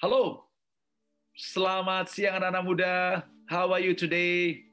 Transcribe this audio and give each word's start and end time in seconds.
Halo, 0.00 0.48
selamat 1.36 2.08
siang 2.08 2.40
anak-anak 2.40 2.64
muda. 2.64 3.20
How 3.44 3.68
are 3.68 3.84
you 3.84 3.92
today? 3.92 4.64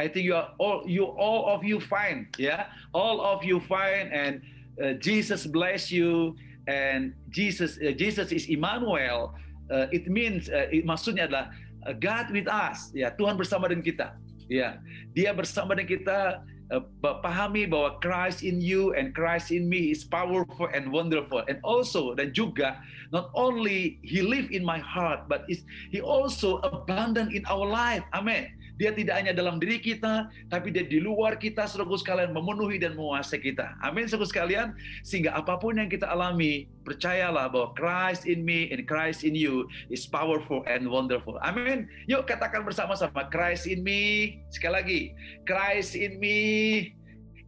I 0.00 0.08
think 0.08 0.24
you 0.24 0.32
are 0.32 0.56
all 0.56 0.88
you 0.88 1.04
all 1.04 1.52
of 1.52 1.60
you 1.60 1.84
fine. 1.84 2.32
Yeah? 2.40 2.72
All 2.96 3.20
of 3.20 3.44
you 3.44 3.60
fine, 3.60 4.08
and 4.08 4.40
uh, 4.80 4.96
Jesus 4.96 5.44
bless 5.44 5.92
you, 5.92 6.32
and 6.64 7.12
Jesus 7.28 7.76
uh, 7.76 7.92
Jesus 7.92 8.32
is 8.32 8.48
Emmanuel. 8.48 9.36
Uh, 9.68 9.92
it 9.92 10.08
means 10.08 10.48
uh, 10.48 10.64
it, 10.72 10.88
maksudnya 10.88 11.28
adalah 11.28 11.52
uh, 11.84 11.92
God 11.92 12.32
with 12.32 12.48
us, 12.48 12.88
ya. 12.96 13.12
Tuhan 13.12 13.36
bersama 13.36 13.68
dengan 13.68 13.84
kita, 13.84 14.16
ya. 14.48 14.80
Dia 15.12 15.36
bersama 15.36 15.76
dengan 15.76 15.92
kita 15.92 16.40
uh, 16.72 16.84
pahami 17.02 17.68
bahwa 17.68 18.00
Christ 18.00 18.40
in 18.40 18.60
you 18.60 18.94
and 18.94 19.12
Christ 19.12 19.52
in 19.52 19.68
me 19.68 19.92
is 19.92 20.04
powerful 20.04 20.68
and 20.72 20.88
wonderful. 20.88 21.44
And 21.48 21.60
also 21.66 22.14
dan 22.16 22.32
juga 22.32 22.80
not 23.12 23.28
only 23.34 24.00
he 24.00 24.24
live 24.24 24.48
in 24.48 24.64
my 24.64 24.80
heart 24.80 25.28
but 25.28 25.44
is 25.50 25.66
he 25.92 26.00
also 26.00 26.62
abundant 26.64 27.34
in 27.36 27.44
our 27.50 27.66
life. 27.66 28.04
Amin 28.16 28.48
dia 28.74 28.90
tidak 28.90 29.14
hanya 29.22 29.32
dalam 29.34 29.62
diri 29.62 29.78
kita 29.78 30.26
tapi 30.50 30.74
dia 30.74 30.82
di 30.82 30.98
luar 30.98 31.38
kita 31.38 31.66
saudara 31.70 31.94
sekalian 31.94 32.34
memenuhi 32.34 32.78
dan 32.82 32.98
menguasai 32.98 33.38
kita. 33.38 33.78
Amin 33.82 34.10
saudara 34.10 34.28
sekalian. 34.28 34.68
Sehingga 35.06 35.34
apa 35.34 35.58
pun 35.58 35.78
yang 35.78 35.86
kita 35.86 36.10
alami 36.10 36.66
percayalah 36.82 37.46
bahwa 37.48 37.70
Christ 37.78 38.26
in 38.26 38.42
me 38.42 38.70
and 38.74 38.84
Christ 38.84 39.22
in 39.22 39.38
you 39.38 39.70
is 39.88 40.04
powerful 40.04 40.66
and 40.66 40.90
wonderful. 40.90 41.38
Amin. 41.40 41.86
Yuk 42.10 42.26
katakan 42.26 42.66
bersama-sama 42.66 43.30
Christ 43.30 43.70
in 43.70 43.86
me. 43.86 44.42
Sekali 44.50 44.74
lagi 44.74 45.00
Christ 45.46 45.94
in 45.94 46.18
me 46.18 46.38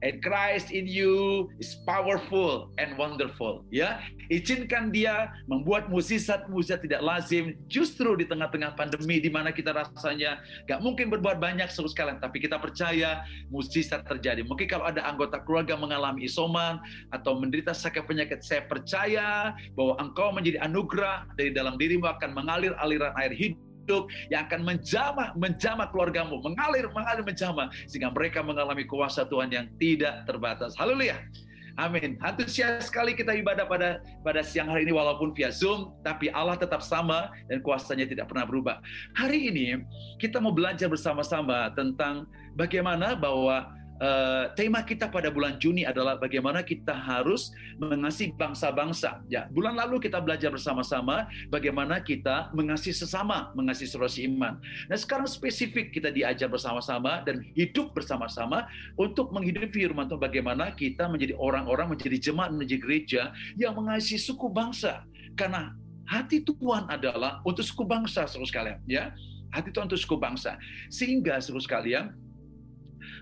and 0.07 0.23
Christ 0.23 0.71
in 0.71 0.87
you 0.87 1.51
is 1.59 1.75
powerful 1.83 2.71
and 2.79 2.95
wonderful. 2.95 3.67
Ya, 3.75 3.99
izinkan 4.31 4.95
dia 4.95 5.35
membuat 5.51 5.91
mukjizat-mukjizat 5.91 6.87
tidak 6.87 7.03
lazim 7.03 7.59
justru 7.67 8.15
di 8.15 8.23
tengah-tengah 8.31 8.79
pandemi 8.79 9.19
di 9.19 9.27
mana 9.27 9.51
kita 9.51 9.75
rasanya 9.75 10.39
gak 10.71 10.79
mungkin 10.79 11.11
berbuat 11.11 11.43
banyak 11.43 11.67
seluruh 11.75 11.91
sekalian, 11.91 12.23
tapi 12.23 12.39
kita 12.39 12.63
percaya 12.63 13.27
mukjizat 13.51 14.07
terjadi. 14.07 14.47
Mungkin 14.47 14.71
kalau 14.71 14.87
ada 14.87 15.03
anggota 15.03 15.43
keluarga 15.43 15.75
mengalami 15.75 16.31
isoman 16.31 16.79
atau 17.11 17.35
menderita 17.35 17.75
sakit 17.75 18.07
penyakit, 18.07 18.47
saya 18.47 18.63
percaya 18.63 19.59
bahwa 19.75 19.99
engkau 19.99 20.31
menjadi 20.31 20.63
anugerah 20.63 21.27
dari 21.35 21.51
dalam 21.51 21.75
dirimu 21.75 22.07
akan 22.07 22.31
mengalir 22.31 22.71
aliran 22.79 23.11
air 23.19 23.35
hidup 23.35 23.66
hidup 23.87 24.11
yang 24.35 24.51
akan 24.51 24.67
menjamah 24.67 25.31
menjamah 25.39 25.87
keluargamu, 25.95 26.43
mengalir 26.43 26.91
mengalir 26.91 27.23
menjamah 27.23 27.71
sehingga 27.87 28.11
mereka 28.11 28.43
mengalami 28.43 28.83
kuasa 28.83 29.23
Tuhan 29.31 29.55
yang 29.55 29.71
tidak 29.79 30.27
terbatas. 30.27 30.75
Haleluya. 30.75 31.23
Amin. 31.77 32.17
Antusias 32.25 32.89
sekali 32.89 33.13
kita 33.13 33.37
ibadah 33.37 33.69
pada 33.69 34.01
pada 34.25 34.41
siang 34.41 34.73
hari 34.73 34.89
ini 34.89 34.97
walaupun 34.97 35.37
via 35.37 35.53
Zoom, 35.53 35.93
tapi 36.01 36.33
Allah 36.33 36.57
tetap 36.57 36.81
sama 36.81 37.29
dan 37.53 37.61
kuasanya 37.61 38.09
tidak 38.09 38.33
pernah 38.33 38.49
berubah. 38.49 38.81
Hari 39.13 39.53
ini 39.53 39.85
kita 40.17 40.41
mau 40.41 40.57
belajar 40.57 40.89
bersama-sama 40.89 41.69
tentang 41.77 42.25
bagaimana 42.57 43.13
bahwa 43.13 43.69
uh, 44.01 44.53
tema 44.55 44.85
kita 44.85 45.09
pada 45.09 45.33
bulan 45.33 45.57
Juni 45.57 45.85
adalah 45.89 46.21
bagaimana 46.21 46.61
kita 46.61 46.93
harus 46.93 47.53
mengasihi 47.81 48.33
bangsa-bangsa. 48.37 49.25
Ya, 49.29 49.49
bulan 49.53 49.77
lalu 49.77 50.09
kita 50.09 50.21
belajar 50.21 50.53
bersama-sama 50.53 51.29
bagaimana 51.49 52.01
kita 52.01 52.53
mengasihi 52.53 52.97
sesama, 52.97 53.53
mengasihi 53.57 53.89
saudara 53.89 54.13
iman. 54.13 54.55
Nah, 54.89 54.99
sekarang 54.99 55.29
spesifik 55.29 55.93
kita 55.93 56.13
diajar 56.13 56.49
bersama-sama 56.49 57.25
dan 57.25 57.43
hidup 57.57 57.93
bersama-sama 57.97 58.69
untuk 58.97 59.33
menghidupi 59.33 59.69
firman 59.73 60.09
Tuhan 60.09 60.23
bagaimana 60.23 60.73
kita 60.73 61.09
menjadi 61.09 61.37
orang-orang 61.37 61.93
menjadi 61.93 62.33
jemaat 62.33 62.53
menjadi 62.53 62.81
gereja 62.81 63.23
yang 63.57 63.77
mengasihi 63.77 64.21
suku 64.21 64.49
bangsa. 64.53 65.05
Karena 65.37 65.73
hati 66.09 66.41
Tuhan 66.41 66.89
adalah 66.89 67.45
untuk 67.45 67.65
suku 67.65 67.85
bangsa, 67.85 68.25
saudara 68.29 68.49
sekalian, 68.49 68.79
ya. 68.89 69.13
Hati 69.55 69.73
Tuhan 69.73 69.89
untuk 69.89 70.01
suku 70.01 70.17
bangsa. 70.19 70.59
Sehingga 70.91 71.39
saudara 71.41 71.65
sekalian, 71.65 72.05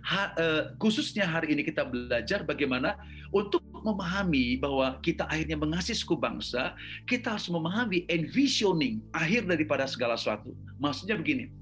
ha, 0.02 0.34
uh, 0.34 0.62
khususnya 0.82 1.28
hari 1.28 1.54
ini 1.54 1.62
kita 1.62 1.86
belajar 1.86 2.42
bagaimana 2.42 2.98
untuk 3.30 3.62
memahami 3.70 4.58
bahwa 4.58 4.98
kita 5.04 5.28
akhirnya 5.28 5.60
mengasihi 5.60 5.94
suku 5.94 6.16
bangsa, 6.18 6.74
kita 7.06 7.36
harus 7.36 7.46
memahami 7.52 8.08
envisioning 8.10 9.04
akhir 9.14 9.44
daripada 9.44 9.84
segala 9.84 10.18
sesuatu. 10.18 10.56
Maksudnya 10.80 11.14
begini, 11.20 11.52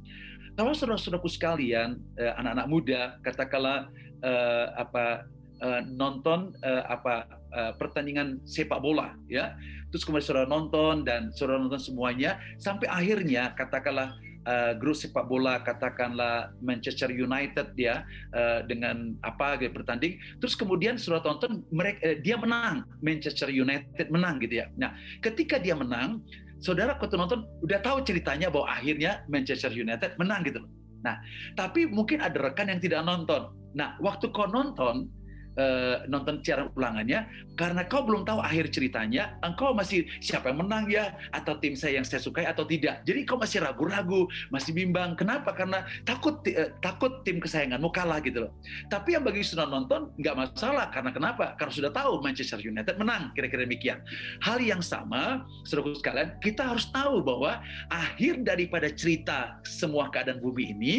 kalau 0.56 0.72
saudara-saudaraku 0.72 1.28
sekalian, 1.28 2.00
uh, 2.20 2.32
anak-anak 2.38 2.66
muda, 2.68 3.00
katakanlah 3.26 3.90
uh, 4.22 4.66
apa 4.78 5.26
uh, 5.60 5.80
nonton 5.88 6.54
uh, 6.62 6.84
apa 6.88 7.26
uh, 7.52 7.72
pertandingan 7.76 8.40
sepak 8.44 8.80
bola, 8.80 9.16
ya, 9.26 9.56
terus 9.92 10.08
kemudian 10.08 10.24
saudara 10.24 10.48
nonton 10.48 11.04
dan 11.04 11.28
saudara 11.36 11.60
nonton 11.60 11.80
semuanya 11.80 12.40
sampai 12.56 12.88
akhirnya 12.88 13.52
katakanlah 13.56 14.16
uh, 14.46 14.72
grup 14.78 14.96
sepak 14.98 15.26
bola 15.26 15.60
katakanlah 15.62 16.54
Manchester 16.62 17.10
United 17.10 17.74
dia 17.78 18.06
uh, 18.34 18.62
dengan 18.66 19.16
apa 19.22 19.58
gitu 19.58 19.82
bertanding. 19.82 20.18
Terus 20.38 20.54
kemudian 20.58 20.98
sudah 20.98 21.22
tonton 21.22 21.62
mereka 21.70 22.00
uh, 22.02 22.16
dia 22.20 22.36
menang. 22.38 22.86
Manchester 23.02 23.50
United 23.50 24.08
menang 24.10 24.38
gitu 24.42 24.62
ya. 24.62 24.66
Nah 24.78 24.94
ketika 25.22 25.58
dia 25.58 25.74
menang 25.74 26.22
saudara 26.62 26.94
waktu 26.94 27.18
nonton 27.18 27.42
udah 27.66 27.82
tahu 27.82 28.06
ceritanya 28.06 28.46
bahwa 28.46 28.70
akhirnya 28.70 29.26
Manchester 29.26 29.74
United 29.74 30.14
menang 30.14 30.46
gitu 30.46 30.62
nah 31.02 31.18
tapi 31.58 31.90
mungkin 31.90 32.22
ada 32.22 32.38
rekan 32.38 32.70
yang 32.70 32.78
tidak 32.78 33.02
nonton. 33.02 33.50
Nah 33.74 33.98
waktu 33.98 34.30
kau 34.30 34.46
nonton 34.46 35.10
uh, 35.58 36.04
nonton 36.08 36.40
siaran 36.40 36.68
ulangannya 36.74 37.26
karena 37.52 37.84
kau 37.84 38.02
belum 38.02 38.24
tahu 38.24 38.40
akhir 38.40 38.72
ceritanya, 38.72 39.36
engkau 39.44 39.76
masih 39.76 40.08
siapa 40.24 40.50
yang 40.50 40.64
menang 40.64 40.88
ya 40.88 41.12
atau 41.36 41.56
tim 41.60 41.76
saya 41.76 42.00
yang 42.00 42.06
saya 42.06 42.20
sukai 42.24 42.48
atau 42.48 42.64
tidak. 42.64 43.04
Jadi 43.04 43.28
kau 43.28 43.36
masih 43.36 43.60
ragu-ragu, 43.60 44.24
masih 44.48 44.72
bimbang. 44.72 45.12
Kenapa? 45.14 45.52
Karena 45.52 45.84
takut 46.08 46.40
uh, 46.48 46.70
takut 46.80 47.20
tim 47.22 47.38
kesayanganmu 47.38 47.92
kalah 47.92 48.24
gitu 48.24 48.48
loh. 48.48 48.52
Tapi 48.88 49.14
yang 49.14 49.24
bagi 49.24 49.44
sudah 49.44 49.68
nonton 49.68 50.12
nggak 50.16 50.36
masalah 50.36 50.88
karena 50.88 51.10
kenapa? 51.12 51.52
Karena 51.60 51.72
sudah 51.72 51.92
tahu 51.92 52.24
Manchester 52.24 52.60
United 52.64 52.96
menang 52.96 53.30
kira-kira 53.36 53.68
demikian. 53.68 54.00
Hal 54.40 54.58
yang 54.64 54.80
sama, 54.80 55.44
saudara 55.68 55.92
sekalian, 55.92 56.28
kita 56.40 56.72
harus 56.72 56.88
tahu 56.88 57.20
bahwa 57.20 57.60
akhir 57.92 58.42
daripada 58.42 58.88
cerita 58.88 59.60
semua 59.66 60.08
keadaan 60.08 60.40
bumi 60.40 60.72
ini 60.72 60.94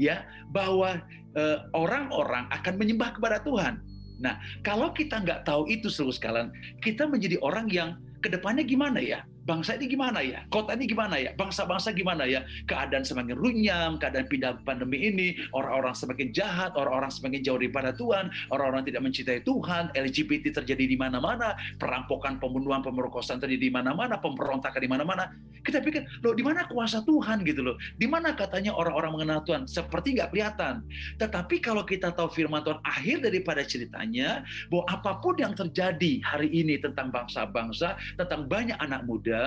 ya 0.00 0.24
bahwa 0.48 0.96
eh, 1.27 1.27
orang-orang 1.76 2.48
uh, 2.48 2.54
akan 2.56 2.74
menyembah 2.80 3.14
kepada 3.14 3.42
Tuhan 3.44 3.78
Nah, 4.18 4.42
kalau 4.66 4.90
kita 4.90 5.22
nggak 5.22 5.46
tahu 5.46 5.70
itu 5.70 5.86
seluruh 5.86 6.14
sekalian, 6.14 6.50
kita 6.82 7.06
menjadi 7.06 7.38
orang 7.38 7.70
yang 7.70 7.98
ke 8.18 8.26
depannya 8.26 8.66
gimana 8.66 8.98
ya? 8.98 9.22
Bangsa 9.48 9.80
ini 9.80 9.88
gimana 9.88 10.20
ya? 10.20 10.44
Kota 10.52 10.76
ini 10.76 10.84
gimana 10.84 11.16
ya? 11.16 11.32
Bangsa-bangsa 11.32 11.96
gimana 11.96 12.28
ya? 12.28 12.44
Keadaan 12.68 13.00
semakin 13.00 13.32
runyam, 13.32 13.96
keadaan 13.96 14.28
pindah 14.28 14.60
pandemi 14.68 15.08
ini, 15.08 15.40
orang-orang 15.56 15.96
semakin 15.96 16.28
jahat, 16.36 16.76
orang-orang 16.76 17.08
semakin 17.08 17.40
jauh 17.40 17.56
daripada 17.56 17.96
Tuhan, 17.96 18.28
orang-orang 18.52 18.84
tidak 18.84 19.00
mencintai 19.08 19.40
Tuhan, 19.48 19.88
LGBT 19.96 20.60
terjadi 20.60 20.84
di 20.84 21.00
mana-mana, 21.00 21.56
perampokan, 21.80 22.36
pembunuhan, 22.36 22.84
pemerkosaan 22.84 23.40
terjadi 23.40 23.72
di 23.72 23.72
mana-mana, 23.72 24.20
pemberontakan 24.20 24.80
di 24.84 24.90
mana-mana. 24.92 25.32
Kita 25.64 25.80
pikir, 25.80 26.04
loh 26.20 26.36
di 26.36 26.44
mana 26.44 26.68
kuasa 26.68 27.00
Tuhan 27.08 27.40
gitu 27.48 27.64
loh? 27.64 27.76
Di 27.96 28.04
mana 28.04 28.36
katanya 28.36 28.76
orang-orang 28.76 29.16
mengenal 29.16 29.40
Tuhan? 29.48 29.64
Seperti 29.64 30.20
nggak 30.20 30.36
kelihatan. 30.36 30.84
Tetapi 31.16 31.64
kalau 31.64 31.88
kita 31.88 32.12
tahu 32.12 32.28
firman 32.28 32.60
Tuhan 32.60 32.84
akhir 32.84 33.24
daripada 33.24 33.64
ceritanya, 33.64 34.44
bahwa 34.68 34.84
apa 34.92 35.16
pun 35.24 35.40
yang 35.40 35.56
terjadi 35.56 36.20
hari 36.20 36.52
ini 36.52 36.76
tentang 36.76 37.08
bangsa-bangsa, 37.08 37.96
tentang 38.20 38.44
banyak 38.44 38.76
anak 38.76 39.08
muda, 39.08 39.37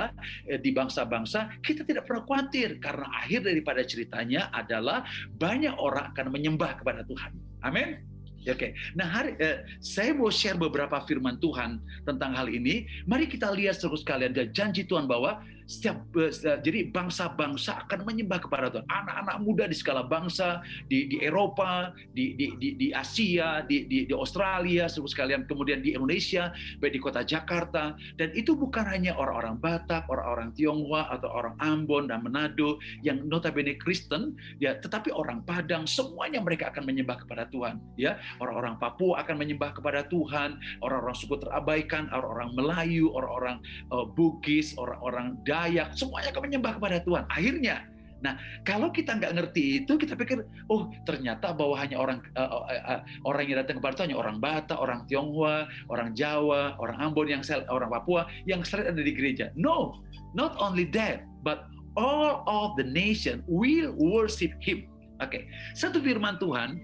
eh, 0.47 0.59
di 0.59 0.71
bangsa-bangsa, 0.71 1.61
kita 1.61 1.83
tidak 1.83 2.07
perlu 2.07 2.23
khawatir 2.27 2.79
karena 2.79 3.07
akhir 3.21 3.47
daripada 3.47 3.81
ceritanya 3.83 4.49
adalah 4.53 5.03
banyak 5.37 5.73
orang 5.77 6.11
akan 6.15 6.27
menyembah 6.31 6.79
kepada 6.79 7.01
Tuhan. 7.05 7.31
Amin. 7.61 8.11
Oke, 8.41 8.57
okay. 8.57 8.71
nah 8.97 9.05
hari 9.05 9.37
eh, 9.37 9.61
saya 9.85 10.17
mau 10.17 10.33
share 10.33 10.57
beberapa 10.57 10.97
firman 11.05 11.37
Tuhan 11.37 11.77
tentang 12.09 12.33
hal 12.33 12.49
ini. 12.49 12.89
Mari 13.05 13.29
kita 13.29 13.53
lihat 13.53 13.77
terus 13.77 14.01
kalian 14.01 14.33
janji 14.49 14.81
Tuhan 14.81 15.05
bahwa 15.05 15.45
setiap 15.71 16.03
uh, 16.19 16.59
jadi 16.59 16.91
bangsa-bangsa 16.91 17.87
akan 17.87 18.03
menyembah 18.03 18.43
kepada 18.43 18.67
Tuhan. 18.67 18.85
Anak-anak 18.91 19.37
muda 19.39 19.63
di 19.71 19.75
segala 19.79 20.03
bangsa 20.03 20.59
di 20.91 21.07
di 21.07 21.23
Eropa, 21.23 21.95
di 22.11 22.35
di 22.35 22.51
di, 22.59 22.69
di 22.75 22.87
Asia, 22.91 23.63
di, 23.63 23.87
di 23.87 24.03
di 24.03 24.13
Australia, 24.13 24.91
seluruh 24.91 25.07
sekalian, 25.07 25.47
kemudian 25.47 25.79
di 25.79 25.95
Indonesia, 25.95 26.51
baik 26.83 26.91
di 26.91 26.99
kota 26.99 27.23
Jakarta 27.23 27.95
dan 28.19 28.29
itu 28.35 28.57
bukan 28.57 28.83
hanya 28.83 29.15
orang-orang 29.15 29.55
Batak, 29.61 30.09
orang-orang 30.09 30.51
Tionghoa 30.57 31.07
atau 31.13 31.29
orang 31.29 31.55
Ambon 31.61 32.09
dan 32.09 32.25
Manado 32.25 32.81
yang 33.05 33.21
notabene 33.29 33.77
Kristen, 33.77 34.33
ya, 34.57 34.75
tetapi 34.81 35.13
orang 35.13 35.45
Padang 35.45 35.85
semuanya 35.85 36.41
mereka 36.41 36.73
akan 36.73 36.83
menyembah 36.89 37.21
kepada 37.23 37.45
Tuhan, 37.53 37.77
ya. 37.95 38.17
Orang-orang 38.41 38.81
Papua 38.81 39.21
akan 39.21 39.35
menyembah 39.37 39.77
kepada 39.77 40.05
Tuhan, 40.09 40.57
orang-orang 40.81 41.17
suku 41.17 41.37
terabaikan, 41.37 42.09
orang-orang 42.09 42.49
Melayu, 42.57 43.13
orang-orang 43.13 43.61
uh, 43.93 44.05
Bugis, 44.09 44.73
orang-orang 44.75 45.37
Dayak, 45.61 45.93
semuanya 45.93 46.33
akan 46.33 46.41
menyembah 46.49 46.73
kepada 46.81 46.97
Tuhan. 47.05 47.23
Akhirnya 47.29 47.85
Nah, 48.21 48.37
kalau 48.61 48.93
kita 48.93 49.17
nggak 49.17 49.33
ngerti 49.33 49.81
itu, 49.81 49.97
kita 49.97 50.13
pikir, 50.13 50.45
oh 50.69 50.93
ternyata 51.09 51.57
bahwa 51.57 51.73
hanya 51.73 51.97
orang 51.97 52.21
uh, 52.37 52.61
uh, 52.69 52.83
uh, 52.97 53.01
orang 53.25 53.49
yang 53.49 53.57
datang 53.65 53.81
kepada 53.81 53.93
itu 53.97 54.03
hanya 54.13 54.17
orang 54.21 54.37
Batak, 54.37 54.77
orang 54.77 55.09
Tionghoa, 55.09 55.65
orang 55.89 56.13
Jawa, 56.13 56.77
orang 56.77 57.01
Ambon, 57.01 57.27
yang 57.27 57.41
sel, 57.41 57.65
orang 57.73 57.89
Papua, 57.89 58.29
yang 58.45 58.61
selain 58.61 58.93
ada 58.93 59.01
di 59.01 59.13
gereja. 59.13 59.49
No, 59.57 60.05
not 60.37 60.53
only 60.61 60.85
that, 60.93 61.25
but 61.41 61.65
all 61.97 62.45
of 62.45 62.77
the 62.77 62.85
nation 62.85 63.41
will 63.49 63.89
worship 63.97 64.53
Him. 64.61 64.85
Oke, 65.17 65.37
okay. 65.37 65.43
satu 65.73 65.97
firman 66.01 66.37
Tuhan, 66.37 66.77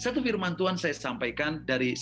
satu 0.00 0.24
firman 0.24 0.56
Tuhan 0.56 0.80
saya 0.80 0.96
sampaikan 0.96 1.60
dari 1.68 1.92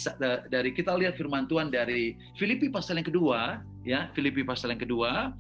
dari 0.54 0.70
kita 0.70 0.94
lihat 0.94 1.18
firman 1.18 1.50
Tuhan 1.50 1.74
dari 1.74 2.14
Filipi 2.38 2.70
pasal 2.70 3.02
yang 3.02 3.10
kedua, 3.10 3.58
ya 3.88 4.12
Filipi 4.12 4.44
pasal 4.44 4.76
yang 4.76 4.82
kedua 4.84 5.32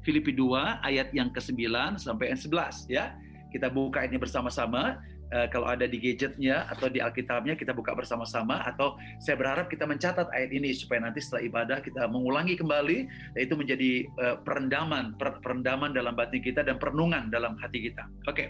Filipi 0.00 0.32
2 0.32 0.80
ayat 0.80 1.12
yang 1.12 1.28
ke-9 1.32 2.00
sampai 2.00 2.32
yang 2.32 2.40
11 2.40 2.88
ya. 2.88 3.04
Kita 3.50 3.68
buka 3.68 4.06
ini 4.06 4.16
bersama-sama. 4.16 5.02
Uh, 5.30 5.46
kalau 5.46 5.70
ada 5.70 5.86
di 5.86 5.94
gadgetnya 6.02 6.66
atau 6.66 6.90
di 6.90 6.98
Alkitabnya 6.98 7.54
kita 7.54 7.70
buka 7.70 7.94
bersama-sama 7.94 8.66
atau 8.66 8.98
saya 9.22 9.38
berharap 9.38 9.70
kita 9.70 9.86
mencatat 9.86 10.26
ayat 10.34 10.50
ini 10.50 10.74
supaya 10.74 11.06
nanti 11.06 11.22
setelah 11.22 11.46
ibadah 11.46 11.78
kita 11.78 12.02
mengulangi 12.10 12.58
kembali 12.58 13.06
dan 13.38 13.40
itu 13.46 13.54
menjadi 13.54 13.90
uh, 14.18 14.36
perendaman 14.42 15.14
per 15.14 15.38
perendaman 15.38 15.94
dalam 15.94 16.18
batin 16.18 16.42
kita 16.42 16.66
dan 16.66 16.82
perenungan 16.82 17.30
dalam 17.30 17.54
hati 17.62 17.78
kita. 17.90 18.10
Oke. 18.26 18.34
Okay. 18.34 18.48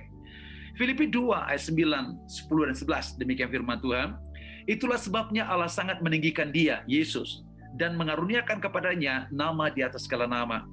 Filipi 0.81 1.13
2 1.13 1.53
ayat 1.53 1.61
9, 1.61 2.49
10 2.49 2.69
dan 2.73 2.77
11 3.13 3.21
demikian 3.21 3.53
firman 3.53 3.77
Tuhan. 3.85 4.17
Itulah 4.65 4.97
sebabnya 4.97 5.53
Allah 5.53 5.69
sangat 5.69 6.01
meninggikan 6.01 6.49
dia, 6.49 6.81
Yesus, 6.89 7.45
dan 7.79 7.95
mengaruniakan 7.95 8.59
kepadanya 8.59 9.31
nama 9.31 9.71
di 9.71 9.85
atas 9.85 10.09
segala 10.09 10.27
nama 10.27 10.67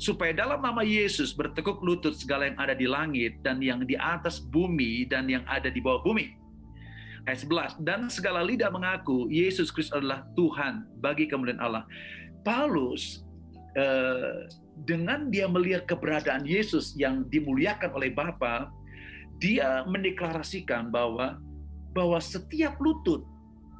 supaya 0.00 0.32
dalam 0.32 0.64
nama 0.64 0.80
Yesus 0.80 1.36
bertekuk 1.36 1.84
lutut 1.84 2.16
segala 2.16 2.48
yang 2.48 2.58
ada 2.60 2.72
di 2.72 2.88
langit 2.88 3.36
dan 3.44 3.60
yang 3.60 3.84
di 3.84 4.00
atas 4.00 4.40
bumi 4.40 5.04
dan 5.04 5.28
yang 5.28 5.44
ada 5.44 5.68
di 5.68 5.80
bawah 5.80 6.00
bumi. 6.00 6.40
Ayat 7.28 7.44
11, 7.44 7.84
dan 7.84 8.08
segala 8.08 8.40
lidah 8.40 8.72
mengaku 8.72 9.28
Yesus 9.28 9.68
Kristus 9.68 9.92
adalah 9.92 10.24
Tuhan 10.40 10.88
bagi 11.04 11.28
kemuliaan 11.28 11.60
Allah. 11.60 11.84
Paulus 12.40 13.28
eh, 13.76 14.48
dengan 14.88 15.28
dia 15.28 15.44
melihat 15.44 15.84
keberadaan 15.84 16.48
Yesus 16.48 16.96
yang 16.96 17.28
dimuliakan 17.28 17.92
oleh 17.92 18.08
Bapa, 18.08 18.72
dia 19.36 19.84
mendeklarasikan 19.84 20.88
bahwa 20.88 21.36
bahwa 21.92 22.16
setiap 22.24 22.80
lutut 22.80 23.20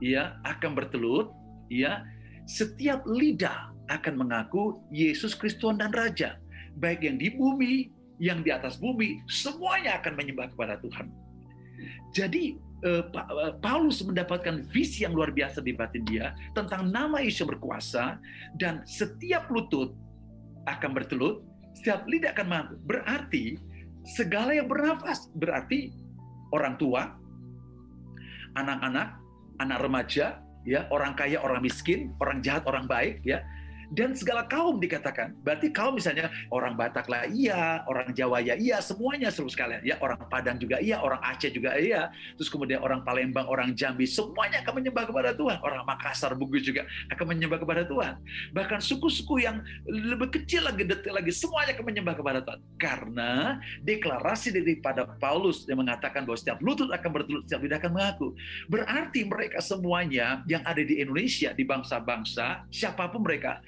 ya 0.04 0.36
akan 0.44 0.76
bertelut, 0.76 1.32
ya 1.72 2.04
setiap 2.46 3.04
lidah 3.08 3.72
akan 3.90 4.14
mengaku 4.22 4.78
Yesus 4.94 5.34
Kristus 5.34 5.74
dan 5.76 5.90
Raja. 5.90 6.38
Baik 6.78 7.02
yang 7.02 7.18
di 7.18 7.34
bumi, 7.34 7.90
yang 8.22 8.46
di 8.46 8.54
atas 8.54 8.78
bumi, 8.78 9.20
semuanya 9.26 9.98
akan 9.98 10.14
menyembah 10.14 10.52
kepada 10.54 10.78
Tuhan. 10.78 11.10
Jadi 12.12 12.54
eh, 12.84 13.04
eh, 13.04 13.52
Paulus 13.58 14.04
mendapatkan 14.04 14.62
visi 14.70 15.02
yang 15.02 15.16
luar 15.16 15.34
biasa 15.34 15.64
di 15.64 15.72
batin 15.74 16.04
dia 16.06 16.36
tentang 16.52 16.92
nama 16.92 17.18
Yesus 17.24 17.48
berkuasa 17.48 18.20
dan 18.60 18.84
setiap 18.84 19.48
lutut 19.48 19.96
akan 20.68 20.90
bertelut, 20.92 21.42
setiap 21.80 22.04
lidah 22.06 22.36
akan 22.36 22.46
mengaku. 22.46 22.74
Berarti 22.86 23.44
segala 24.04 24.54
yang 24.54 24.68
bernafas, 24.68 25.32
berarti 25.34 25.90
orang 26.52 26.76
tua, 26.76 27.14
anak-anak, 28.58 29.16
anak 29.62 29.78
remaja, 29.80 30.26
ya 30.64 30.86
orang 30.92 31.16
kaya, 31.16 31.40
orang 31.40 31.64
miskin, 31.64 32.12
orang 32.20 32.44
jahat, 32.44 32.64
orang 32.68 32.84
baik, 32.84 33.24
ya 33.24 33.40
dan 33.90 34.14
segala 34.14 34.46
kaum 34.46 34.78
dikatakan. 34.78 35.34
Berarti 35.42 35.74
kaum 35.74 35.98
misalnya 35.98 36.30
orang 36.54 36.78
Batak 36.78 37.10
lah 37.10 37.26
iya, 37.26 37.82
orang 37.90 38.14
Jawa 38.14 38.38
ya 38.40 38.54
iya, 38.54 38.78
semuanya 38.78 39.28
seluruh 39.28 39.52
sekalian 39.52 39.82
ya, 39.82 39.98
orang 39.98 40.18
Padang 40.30 40.56
juga 40.62 40.78
iya, 40.78 41.02
orang 41.02 41.18
Aceh 41.20 41.50
juga 41.50 41.74
iya, 41.76 42.08
terus 42.38 42.48
kemudian 42.48 42.80
orang 42.80 43.02
Palembang, 43.02 43.50
orang 43.50 43.74
Jambi, 43.74 44.06
semuanya 44.06 44.62
akan 44.62 44.80
menyembah 44.80 45.04
kepada 45.10 45.30
Tuhan. 45.34 45.58
Orang 45.60 45.82
Makassar, 45.84 46.32
Bugis 46.38 46.64
juga 46.64 46.86
akan 47.10 47.26
menyembah 47.34 47.58
kepada 47.58 47.82
Tuhan. 47.84 48.14
Bahkan 48.54 48.80
suku-suku 48.80 49.42
yang 49.42 49.60
lebih 49.90 50.30
kecil 50.30 50.64
lagi, 50.64 50.86
detil 50.86 51.12
lagi, 51.12 51.34
semuanya 51.34 51.74
akan 51.74 51.86
menyembah 51.86 52.14
kepada 52.14 52.38
Tuhan. 52.46 52.60
Karena 52.78 53.58
deklarasi 53.82 54.54
daripada 54.54 55.04
Paulus 55.18 55.66
yang 55.66 55.82
mengatakan 55.82 56.22
bahwa 56.24 56.38
setiap 56.38 56.62
lutut 56.62 56.88
akan 56.94 57.10
bertelut, 57.10 57.42
setiap 57.50 57.60
lidah 57.66 57.78
akan 57.82 57.92
mengaku. 57.92 58.28
Berarti 58.70 59.26
mereka 59.26 59.58
semuanya 59.58 60.46
yang 60.46 60.62
ada 60.62 60.80
di 60.80 61.02
Indonesia, 61.02 61.50
di 61.50 61.66
bangsa-bangsa, 61.66 62.64
siapa 62.70 63.10
pun 63.10 63.26
mereka, 63.26 63.58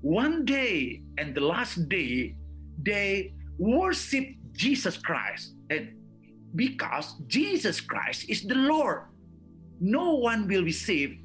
one 0.00 0.44
day 0.44 1.04
and 1.20 1.36
the 1.36 1.44
last 1.44 1.88
day 1.88 2.36
they 2.80 3.32
worship 3.60 4.24
Jesus 4.56 4.96
Christ 4.96 5.56
and 5.68 5.96
because 6.56 7.20
Jesus 7.28 7.80
Christ 7.80 8.26
is 8.28 8.44
the 8.44 8.56
Lord 8.56 9.08
no 9.80 10.16
one 10.16 10.48
will 10.48 10.64
be 10.64 10.74
saved 10.74 11.20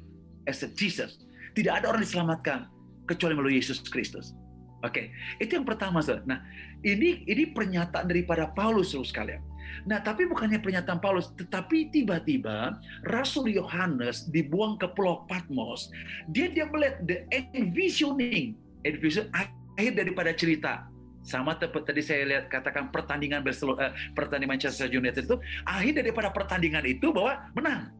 a 0.46 0.52
Jesus 0.52 1.20
tidak 1.56 1.82
ada 1.82 1.96
orang 1.96 2.04
diselamatkan 2.04 2.68
kecuali 3.08 3.32
melalui 3.34 3.56
Yesus 3.58 3.80
Kristus 3.88 4.36
oke 4.84 4.92
okay. 4.92 5.12
itu 5.40 5.56
yang 5.56 5.66
pertama 5.66 6.04
sir. 6.04 6.20
nah 6.28 6.44
ini 6.84 7.24
ini 7.24 7.50
pernyataan 7.50 8.06
daripada 8.06 8.48
Paulus 8.52 8.92
terus 8.92 9.10
sekalian 9.10 9.40
Nah, 9.86 10.02
tapi 10.02 10.26
bukannya 10.26 10.62
pernyataan 10.62 10.98
Paulus, 10.98 11.30
tetapi 11.38 11.90
tiba-tiba 11.94 12.78
Rasul 13.06 13.54
Yohanes 13.54 14.26
dibuang 14.30 14.78
ke 14.80 14.90
Pulau 14.94 15.26
Patmos. 15.30 15.90
Dia 16.30 16.50
dia 16.50 16.66
melihat 16.66 17.02
the 17.06 17.22
envisioning 17.54 18.58
Education 18.86 19.26
akhir 19.34 19.98
daripada 19.98 20.30
cerita 20.30 20.86
sama 21.26 21.58
tadi 21.58 22.06
saya 22.06 22.22
lihat 22.22 22.46
katakan 22.46 22.94
pertandingan 22.94 23.42
Barcelona, 23.42 23.90
uh, 23.90 23.92
pertandingan 24.14 24.54
Manchester 24.54 24.86
United 24.86 25.26
itu 25.26 25.36
akhir 25.66 25.98
daripada 25.98 26.30
pertandingan 26.30 26.86
itu 26.86 27.10
bahwa 27.10 27.50
menang. 27.50 27.90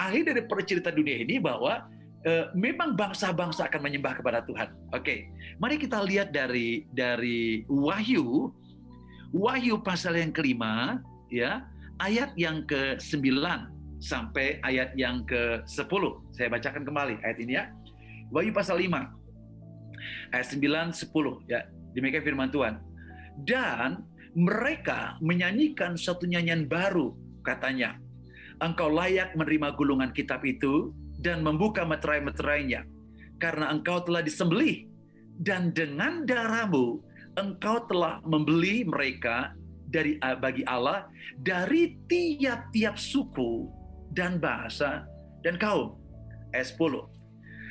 Akhir 0.00 0.32
daripada 0.32 0.64
cerita 0.64 0.88
dunia 0.88 1.20
ini 1.20 1.36
bahwa 1.36 1.84
uh, 2.24 2.46
memang 2.56 2.96
bangsa-bangsa 2.96 3.68
akan 3.68 3.84
menyembah 3.84 4.16
kepada 4.16 4.40
Tuhan. 4.48 4.72
Oke, 4.96 5.04
okay. 5.04 5.18
mari 5.60 5.76
kita 5.76 6.00
lihat 6.00 6.32
dari 6.32 6.88
dari 6.96 7.68
Wahyu, 7.68 8.48
Wahyu 9.36 9.76
pasal 9.84 10.16
yang 10.16 10.32
kelima, 10.32 11.04
ya 11.28 11.68
ayat 12.00 12.32
yang 12.40 12.64
ke 12.64 12.96
9 12.96 14.00
sampai 14.00 14.56
ayat 14.64 14.96
yang 14.96 15.20
ke 15.28 15.60
10. 15.68 15.84
Saya 16.32 16.48
bacakan 16.48 16.88
kembali 16.88 17.20
ayat 17.20 17.38
ini 17.44 17.60
ya. 17.60 17.68
Wahyu 18.32 18.56
pasal 18.56 18.80
5 18.80 19.19
ayat 20.32 20.48
9 20.52 20.92
10 20.94 21.50
ya 21.50 21.66
demikian 21.96 22.24
firman 22.24 22.50
Tuhan. 22.50 22.78
Dan 23.40 24.04
mereka 24.36 25.18
menyanyikan 25.24 25.98
satu 25.98 26.28
nyanyian 26.28 26.70
baru 26.70 27.16
katanya. 27.42 27.98
Engkau 28.60 28.92
layak 28.92 29.32
menerima 29.34 29.72
gulungan 29.74 30.12
kitab 30.12 30.44
itu 30.44 30.92
dan 31.18 31.40
membuka 31.40 31.82
meterai-meterainya. 31.88 32.84
Karena 33.40 33.72
engkau 33.72 34.04
telah 34.04 34.20
disembelih 34.20 34.84
dan 35.40 35.72
dengan 35.72 36.28
darahmu 36.28 37.00
engkau 37.40 37.88
telah 37.88 38.20
membeli 38.28 38.84
mereka 38.84 39.56
dari 39.88 40.20
bagi 40.20 40.62
Allah 40.68 41.08
dari 41.40 41.96
tiap-tiap 42.04 43.00
suku 43.00 43.66
dan 44.12 44.36
bahasa 44.36 45.08
dan 45.40 45.56
kaum. 45.56 45.96
Ayat 46.52 46.76
10 46.76 47.19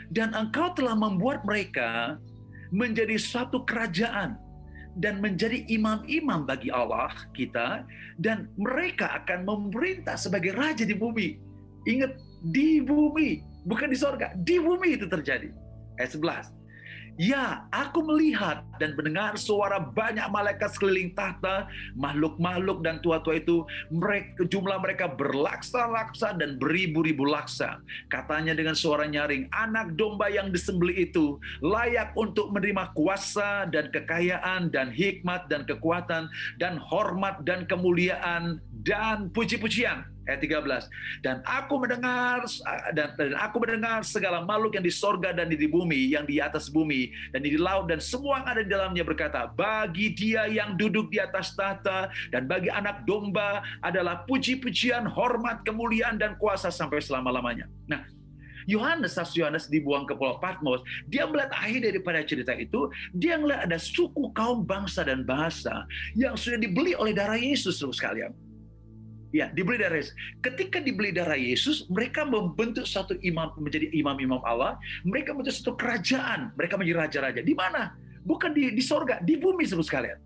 dan 0.10 0.34
engkau 0.34 0.74
telah 0.74 0.98
membuat 0.98 1.46
mereka 1.46 2.18
menjadi 2.70 3.18
suatu 3.18 3.66
kerajaan 3.66 4.38
dan 4.98 5.22
menjadi 5.22 5.64
imam-imam 5.70 6.44
bagi 6.50 6.74
Allah 6.74 7.14
kita 7.34 7.86
dan 8.18 8.50
mereka 8.58 9.22
akan 9.24 9.46
memerintah 9.46 10.18
sebagai 10.18 10.54
raja 10.58 10.84
di 10.84 10.98
bumi. 10.98 11.38
Ingat 11.88 12.18
di 12.52 12.84
bumi, 12.84 13.42
bukan 13.70 13.90
di 13.90 13.98
sorga, 13.98 14.34
di 14.44 14.58
bumi 14.60 14.98
itu 14.98 15.06
terjadi. 15.06 15.50
Ayat 16.02 16.12
11. 16.16 16.60
Ya, 17.20 17.68
aku 17.76 18.04
melihat 18.04 18.64
dan 18.80 18.96
mendengar 18.96 19.36
suara 19.36 19.78
banyak 19.78 20.26
malaikat 20.32 20.72
sekeliling 20.74 21.12
tahta, 21.14 21.68
makhluk-makhluk 21.94 22.82
dan 22.82 23.04
tua-tua 23.04 23.38
itu, 23.38 23.68
mereka, 23.92 24.48
jumlah 24.48 24.80
mereka 24.80 25.12
berlaksa-laksa 25.12 26.34
dan 26.40 26.56
beribu-ribu 26.56 27.28
laksa. 27.28 27.84
Katanya 28.08 28.56
dengan 28.56 28.74
suara 28.74 29.06
nyaring, 29.06 29.52
anak 29.52 29.94
domba 30.00 30.32
yang 30.32 30.50
disembeli 30.50 31.06
itu 31.12 31.38
layak 31.60 32.16
untuk 32.16 32.56
menerima 32.56 32.96
kuasa 32.96 33.68
dan 33.68 33.92
kekayaan 33.92 34.72
dan 34.72 34.90
hikmat 34.90 35.52
dan 35.52 35.68
kekuatan 35.68 36.32
dan 36.58 36.80
hormat 36.80 37.44
dan 37.44 37.68
kemuliaan 37.68 38.64
dan 38.88 39.28
puji-pujian 39.36 40.08
ayat 40.30 40.46
13 40.46 41.26
dan 41.26 41.42
aku 41.42 41.82
mendengar 41.82 42.46
dan, 42.94 43.18
dan 43.18 43.34
aku 43.42 43.58
mendengar 43.66 44.06
segala 44.06 44.46
makhluk 44.46 44.78
yang 44.78 44.86
di 44.86 44.94
sorga 44.94 45.34
dan 45.34 45.50
di 45.50 45.58
bumi 45.66 46.14
yang 46.14 46.30
di 46.30 46.38
atas 46.38 46.70
bumi 46.70 47.10
dan 47.34 47.42
di 47.42 47.58
laut 47.58 47.90
dan 47.90 47.98
semua 47.98 48.46
yang 48.46 48.48
ada 48.54 48.62
di 48.62 48.69
dalamnya 48.70 49.02
berkata 49.02 49.50
bagi 49.50 50.14
dia 50.14 50.46
yang 50.46 50.78
duduk 50.78 51.10
di 51.10 51.18
atas 51.18 51.58
tahta 51.58 52.14
dan 52.30 52.46
bagi 52.46 52.70
anak 52.70 53.04
domba 53.10 53.66
adalah 53.82 54.24
puji-pujian 54.30 55.10
hormat 55.10 55.66
kemuliaan 55.66 56.22
dan 56.22 56.38
kuasa 56.38 56.70
sampai 56.70 57.02
selama-lamanya 57.02 57.66
nah 57.90 58.06
Yohanes, 58.70 59.18
Rasul 59.18 59.42
Yohanes 59.42 59.66
dibuang 59.66 60.06
ke 60.06 60.14
Pulau 60.14 60.38
Patmos, 60.38 60.86
dia 61.10 61.26
melihat 61.26 61.50
akhir 61.58 61.90
daripada 61.90 62.22
cerita 62.22 62.54
itu, 62.54 62.94
dia 63.18 63.42
melihat 63.42 63.66
ada 63.66 63.82
suku 63.82 64.30
kaum 64.38 64.62
bangsa 64.62 65.02
dan 65.02 65.26
bahasa 65.26 65.90
yang 66.14 66.38
sudah 66.38 66.62
dibeli 66.62 66.94
oleh 66.94 67.10
darah 67.10 67.40
Yesus, 67.42 67.82
terus 67.82 67.98
sekalian. 67.98 68.30
Ya, 69.30 69.50
dibeli 69.54 69.78
darah 69.78 69.98
Yesus. 69.98 70.14
Ketika 70.42 70.82
dibeli 70.82 71.14
darah 71.14 71.38
Yesus, 71.38 71.86
mereka 71.90 72.26
membentuk 72.26 72.86
satu 72.86 73.14
imam 73.22 73.54
menjadi 73.62 73.90
imam-imam 73.94 74.42
Allah. 74.42 74.78
Mereka 75.06 75.38
membentuk 75.38 75.54
satu 75.54 75.78
kerajaan. 75.78 76.50
Mereka 76.58 76.82
menjadi 76.82 76.98
raja-raja. 76.98 77.42
Di 77.46 77.54
mana? 77.54 77.94
Bukan 78.24 78.52
di, 78.54 78.72
di 78.74 78.84
sorga, 78.84 79.20
di 79.24 79.40
bumi, 79.40 79.66
terus 79.66 79.88
sekalian. 79.88 80.20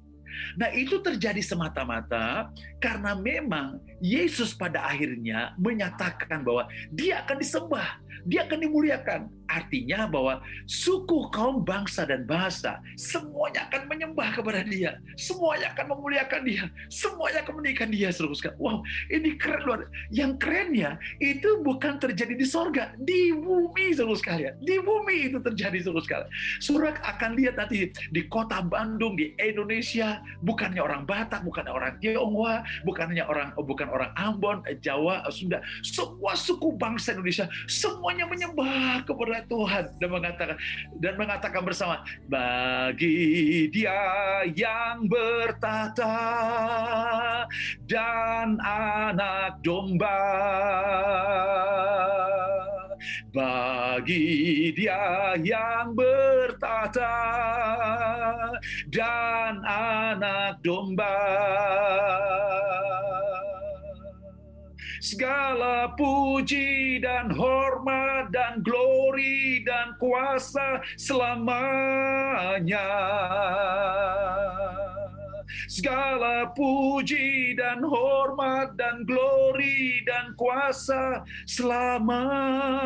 Nah, 0.57 0.69
itu 0.73 0.97
terjadi 1.01 1.39
semata-mata 1.45 2.49
karena 2.81 3.13
memang 3.13 3.77
Yesus 4.01 4.53
pada 4.57 4.85
akhirnya 4.89 5.53
menyatakan 5.61 6.41
bahwa 6.41 6.65
dia 6.89 7.21
akan 7.21 7.37
disembah, 7.37 8.01
dia 8.23 8.45
akan 8.45 8.59
dimuliakan. 8.63 9.21
Artinya 9.53 10.09
bahwa 10.09 10.41
suku, 10.65 11.29
kaum, 11.29 11.61
bangsa, 11.61 12.07
dan 12.09 12.25
bahasa 12.25 12.81
semuanya 12.97 13.69
akan 13.69 13.85
menyembah 13.85 14.33
kepada 14.33 14.65
dia. 14.65 14.97
Semuanya 15.13 15.69
akan 15.77 15.93
memuliakan 15.93 16.41
dia. 16.41 16.65
Semuanya 16.89 17.45
akan 17.45 17.61
menikah 17.61 17.85
dia. 17.85 18.09
Wow, 18.57 18.81
ini 19.13 19.37
keren 19.37 19.61
luar. 19.67 19.85
Yang 20.09 20.41
kerennya 20.41 20.97
itu 21.21 21.61
bukan 21.61 22.01
terjadi 22.01 22.33
di 22.33 22.45
sorga. 22.47 22.97
Di 22.97 23.35
bumi 23.35 23.93
seluruh 23.93 24.17
sekalian. 24.17 24.57
Di 24.63 24.81
bumi 24.81 25.29
itu 25.29 25.37
terjadi 25.37 25.85
seluruh 25.85 26.01
sekalian. 26.01 26.29
Surah 26.57 26.97
akan 27.03 27.37
lihat 27.37 27.59
nanti 27.59 27.93
di 28.09 28.21
kota 28.25 28.63
Bandung, 28.65 29.13
di 29.13 29.37
Indonesia. 29.37 30.23
Bukannya 30.41 30.81
orang 30.81 31.05
Batak, 31.05 31.45
bukan 31.45 31.67
orang 31.69 31.99
Tionghoa, 32.01 32.65
bukannya 32.87 33.21
orang 33.27 33.53
bukan 33.53 33.87
orang 33.91 34.09
Ambon, 34.17 34.65
Jawa, 34.81 35.29
Sunda. 35.29 35.61
Semua 35.85 36.33
suku 36.33 36.73
bangsa 36.73 37.13
Indonesia, 37.13 37.45
semuanya 38.03 38.27
menyembah 38.27 39.07
kepada 39.07 39.47
Tuhan 39.47 39.85
dan 39.95 40.09
mengatakan 40.11 40.57
dan 40.99 41.13
mengatakan 41.15 41.61
bersama 41.63 42.03
bagi 42.27 43.71
dia 43.71 43.95
yang 44.51 45.07
bertata 45.07 46.11
dan 47.87 48.59
anak 48.59 49.55
domba 49.63 50.19
bagi 53.31 54.75
dia 54.75 55.39
yang 55.39 55.95
bertata 55.95 57.15
dan 58.91 59.63
anak 59.63 60.59
domba 60.59 61.23
segala 64.99 65.93
puji 65.95 66.99
dan 67.01 67.31
hormat 67.33 68.29
dan 68.29 68.61
glory 68.61 69.63
dan 69.65 69.95
kuasa 69.97 70.81
selamanya. 70.99 72.89
Segala 75.69 76.49
puji 76.53 77.55
dan 77.57 77.81
hormat 77.85 78.73
dan 78.77 79.05
glory 79.05 80.01
dan 80.05 80.33
kuasa 80.37 81.23
selamanya. 81.45 82.83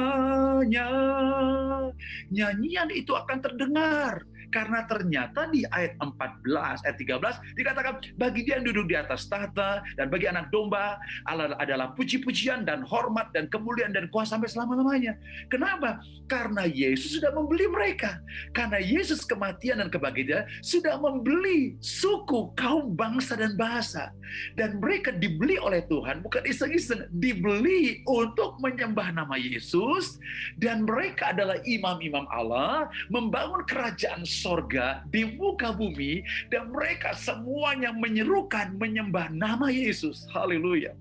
Nyanyian 2.32 2.92
itu 2.92 3.16
akan 3.16 3.40
terdengar 3.40 4.24
karena 4.58 4.90
ternyata 4.90 5.46
di 5.54 5.62
ayat 5.70 5.94
14, 6.02 6.82
ayat 6.82 6.98
13 6.98 7.62
dikatakan 7.62 7.94
bagi 8.18 8.42
dia 8.42 8.58
yang 8.58 8.66
duduk 8.66 8.90
di 8.90 8.98
atas 8.98 9.30
tahta 9.30 9.86
dan 9.94 10.10
bagi 10.10 10.26
anak 10.26 10.50
domba 10.50 10.98
adalah 11.30 11.94
puji-pujian 11.94 12.66
dan 12.66 12.82
hormat 12.82 13.30
dan 13.38 13.46
kemuliaan 13.54 13.94
dan 13.94 14.10
kuasa 14.10 14.34
sampai 14.34 14.50
selama-lamanya. 14.50 15.14
Kenapa? 15.54 16.02
Karena 16.26 16.66
Yesus 16.66 17.22
sudah 17.22 17.30
membeli 17.38 17.70
mereka. 17.70 18.18
Karena 18.50 18.82
Yesus 18.82 19.22
kematian 19.30 19.78
dan 19.78 19.94
kebangkitan 19.94 20.50
sudah 20.66 20.98
membeli 20.98 21.78
suku, 21.78 22.50
kaum, 22.58 22.98
bangsa 22.98 23.38
dan 23.38 23.54
bahasa. 23.54 24.10
Dan 24.58 24.82
mereka 24.82 25.14
dibeli 25.14 25.62
oleh 25.62 25.86
Tuhan 25.86 26.26
bukan 26.26 26.44
iseng-iseng, 26.50 27.06
dibeli 27.14 28.02
untuk 28.10 28.58
menyembah 28.58 29.14
nama 29.14 29.38
Yesus 29.38 30.18
dan 30.58 30.84
mereka 30.84 31.32
adalah 31.32 31.62
imam-imam 31.64 32.26
Allah 32.34 32.90
membangun 33.14 33.64
kerajaan 33.64 34.26
sorga, 34.48 35.04
di 35.12 35.36
muka 35.36 35.76
bumi, 35.76 36.24
dan 36.48 36.72
mereka 36.72 37.12
semuanya 37.12 37.92
menyerukan 37.92 38.80
menyembah 38.80 39.28
nama 39.36 39.68
Yesus. 39.68 40.24
Haleluya. 40.32 40.96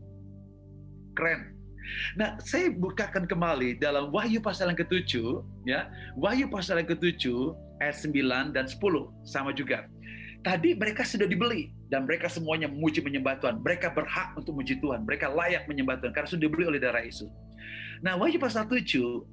Keren. 1.15 1.55
Nah, 2.19 2.35
saya 2.43 2.75
bukakan 2.75 3.31
kembali 3.31 3.79
dalam 3.79 4.11
Wahyu 4.11 4.43
pasal 4.43 4.75
yang 4.75 4.81
ketujuh, 4.83 5.47
ya. 5.63 5.87
Wahyu 6.19 6.51
pasal 6.51 6.83
yang 6.83 6.91
ketujuh, 6.91 7.55
ayat 7.79 7.95
9 8.03 8.51
dan 8.51 8.67
10, 8.67 9.15
sama 9.23 9.55
juga. 9.55 9.87
Tadi 10.43 10.75
mereka 10.75 11.07
sudah 11.07 11.31
dibeli 11.31 11.71
dan 11.91 12.07
mereka 12.07 12.27
semuanya 12.27 12.67
memuji 12.67 13.03
menyembah 13.03 13.39
Tuhan. 13.39 13.63
Mereka 13.63 13.95
berhak 13.95 14.35
untuk 14.35 14.59
memuji 14.59 14.79
Tuhan. 14.79 15.03
Mereka 15.03 15.31
layak 15.31 15.67
menyembah 15.71 15.99
Tuhan 16.03 16.15
karena 16.15 16.29
sudah 16.31 16.43
dibeli 16.43 16.67
oleh 16.67 16.79
darah 16.83 17.03
Yesus. 17.03 17.31
Nah, 18.03 18.19
Wahyu 18.19 18.43
pasal 18.43 18.67
7 18.67 18.83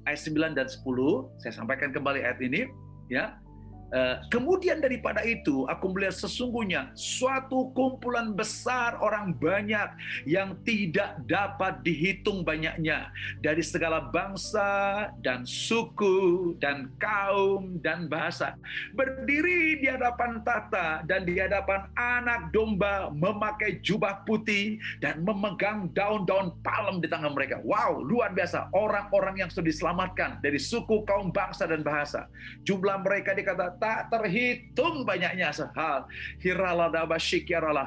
ayat 0.06 0.20
9 0.22 0.54
dan 0.54 0.66
10, 0.70 1.26
saya 1.42 1.52
sampaikan 1.58 1.90
kembali 1.90 2.22
ayat 2.22 2.38
ini, 2.38 2.70
ya. 3.10 3.34
Eh, 3.94 4.16
kemudian 4.26 4.82
daripada 4.82 5.22
itu, 5.22 5.70
aku 5.70 5.94
melihat 5.94 6.18
sesungguhnya 6.18 6.90
suatu 6.98 7.70
kumpulan 7.78 8.34
besar 8.34 8.98
orang 8.98 9.30
banyak 9.38 9.86
yang 10.26 10.58
tidak 10.66 11.22
dapat 11.30 11.78
dihitung 11.86 12.42
banyaknya 12.42 13.14
dari 13.38 13.62
segala 13.62 14.10
bangsa 14.10 14.66
dan 15.22 15.46
suku 15.46 16.58
dan 16.58 16.90
kaum 16.98 17.78
dan 17.86 18.10
bahasa 18.10 18.58
berdiri 18.98 19.78
di 19.78 19.86
hadapan 19.86 20.42
tata 20.42 21.06
dan 21.06 21.22
di 21.22 21.38
hadapan 21.38 21.86
anak 21.94 22.50
domba 22.50 23.14
memakai 23.14 23.78
jubah 23.78 24.26
putih 24.26 24.74
dan 24.98 25.22
memegang 25.22 25.86
daun-daun 25.94 26.50
palem 26.66 26.98
di 26.98 27.06
tangan 27.06 27.30
mereka. 27.30 27.62
Wow, 27.62 28.02
luar 28.02 28.34
biasa. 28.34 28.74
Orang-orang 28.74 29.46
yang 29.46 29.50
sudah 29.54 29.70
diselamatkan 29.70 30.42
dari 30.42 30.58
suku, 30.58 31.06
kaum, 31.06 31.30
bangsa, 31.30 31.70
dan 31.70 31.86
bahasa. 31.86 32.26
Jumlah 32.66 32.98
mereka 32.98 33.38
dikata 33.38 33.83
tak 33.84 34.08
terhitung 34.08 35.04
banyaknya 35.04 35.52
sehal. 35.52 36.08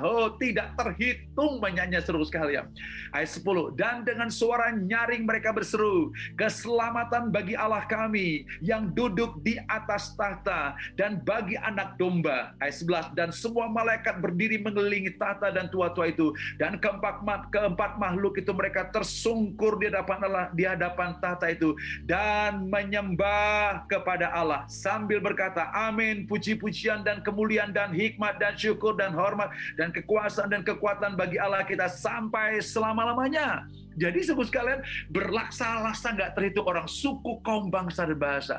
Oh, 0.06 0.30
tidak 0.38 0.78
terhitung 0.78 1.58
banyaknya 1.58 2.06
seru 2.06 2.22
sekalian. 2.22 2.70
Ayat 3.10 3.34
10. 3.34 3.74
Dan 3.74 4.06
dengan 4.06 4.30
suara 4.30 4.70
nyaring 4.78 5.26
mereka 5.26 5.50
berseru, 5.50 6.14
keselamatan 6.38 7.34
bagi 7.34 7.58
Allah 7.58 7.82
kami 7.90 8.46
yang 8.62 8.94
duduk 8.94 9.42
di 9.42 9.58
atas 9.66 10.14
tahta 10.14 10.78
dan 10.94 11.18
bagi 11.26 11.58
anak 11.58 11.98
domba. 11.98 12.54
Ayat 12.62 12.78
11. 12.86 13.18
Dan 13.18 13.34
semua 13.34 13.66
malaikat 13.66 14.22
berdiri 14.22 14.62
mengelilingi 14.62 15.18
tahta 15.18 15.50
dan 15.50 15.66
tua-tua 15.74 16.14
itu. 16.14 16.30
Dan 16.62 16.78
keempat, 16.78 17.26
keempat 17.50 17.98
makhluk 17.98 18.38
itu 18.38 18.54
mereka 18.54 18.94
tersungkur 18.94 19.82
di 19.82 19.90
hadapan 19.90 20.20
Allah, 20.30 20.46
di 20.54 20.62
hadapan 20.62 21.18
tahta 21.18 21.50
itu. 21.50 21.74
Dan 22.06 22.70
menyembah 22.70 23.90
kepada 23.90 24.30
Allah 24.30 24.70
sambil 24.70 25.18
berkata, 25.18 25.74
Amin, 25.88 26.28
puji-pujian 26.28 27.00
dan 27.08 27.24
kemuliaan 27.24 27.72
dan 27.72 27.96
hikmat 27.96 28.36
dan 28.44 28.60
syukur 28.60 28.92
dan 29.00 29.16
hormat 29.16 29.48
dan 29.80 29.88
kekuasaan 29.96 30.52
dan 30.52 30.60
kekuatan 30.60 31.16
bagi 31.16 31.40
Allah 31.40 31.64
kita 31.64 31.88
sampai 31.88 32.60
selama-lamanya. 32.60 33.64
Jadi 33.98 34.20
sebut 34.22 34.46
sekalian 34.46 34.86
berlaksa-laksa 35.10 36.14
nggak 36.14 36.32
terhitung 36.38 36.70
orang 36.70 36.86
suku, 36.86 37.42
kaum, 37.42 37.74
bangsa, 37.74 38.06
dan 38.06 38.18
bahasa. 38.22 38.58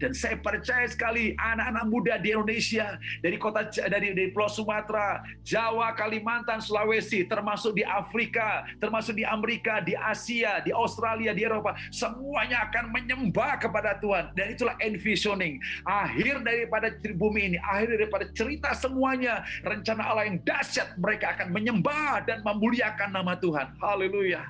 Dan 0.00 0.16
saya 0.16 0.40
percaya 0.40 0.88
sekali 0.88 1.36
anak-anak 1.36 1.84
muda 1.92 2.14
di 2.16 2.32
Indonesia, 2.32 2.96
dari 3.20 3.36
kota 3.36 3.68
dari, 3.68 4.16
dari 4.16 4.32
Pulau 4.32 4.48
Sumatera, 4.48 5.20
Jawa, 5.44 5.92
Kalimantan, 5.92 6.64
Sulawesi, 6.64 7.28
termasuk 7.28 7.76
di 7.76 7.84
Afrika, 7.84 8.64
termasuk 8.80 9.20
di 9.20 9.28
Amerika, 9.28 9.84
di 9.84 9.92
Asia, 9.92 10.64
di 10.64 10.72
Australia, 10.72 11.36
di 11.36 11.44
Eropa, 11.44 11.76
semuanya 11.92 12.64
akan 12.72 12.88
menyembah 12.88 13.60
kepada 13.60 14.00
Tuhan. 14.00 14.32
Dan 14.32 14.56
itulah 14.56 14.74
envisioning. 14.80 15.60
Akhir 15.84 16.40
daripada 16.40 16.88
bumi 17.12 17.52
ini, 17.52 17.58
akhir 17.60 17.92
daripada 17.92 18.24
cerita 18.32 18.72
semuanya, 18.72 19.44
rencana 19.60 20.08
Allah 20.08 20.24
yang 20.32 20.40
dahsyat, 20.40 20.96
mereka 20.96 21.36
akan 21.36 21.52
menyembah 21.52 22.24
dan 22.24 22.40
memuliakan 22.40 23.12
nama 23.12 23.36
Tuhan. 23.36 23.76
Haleluya. 23.76 24.48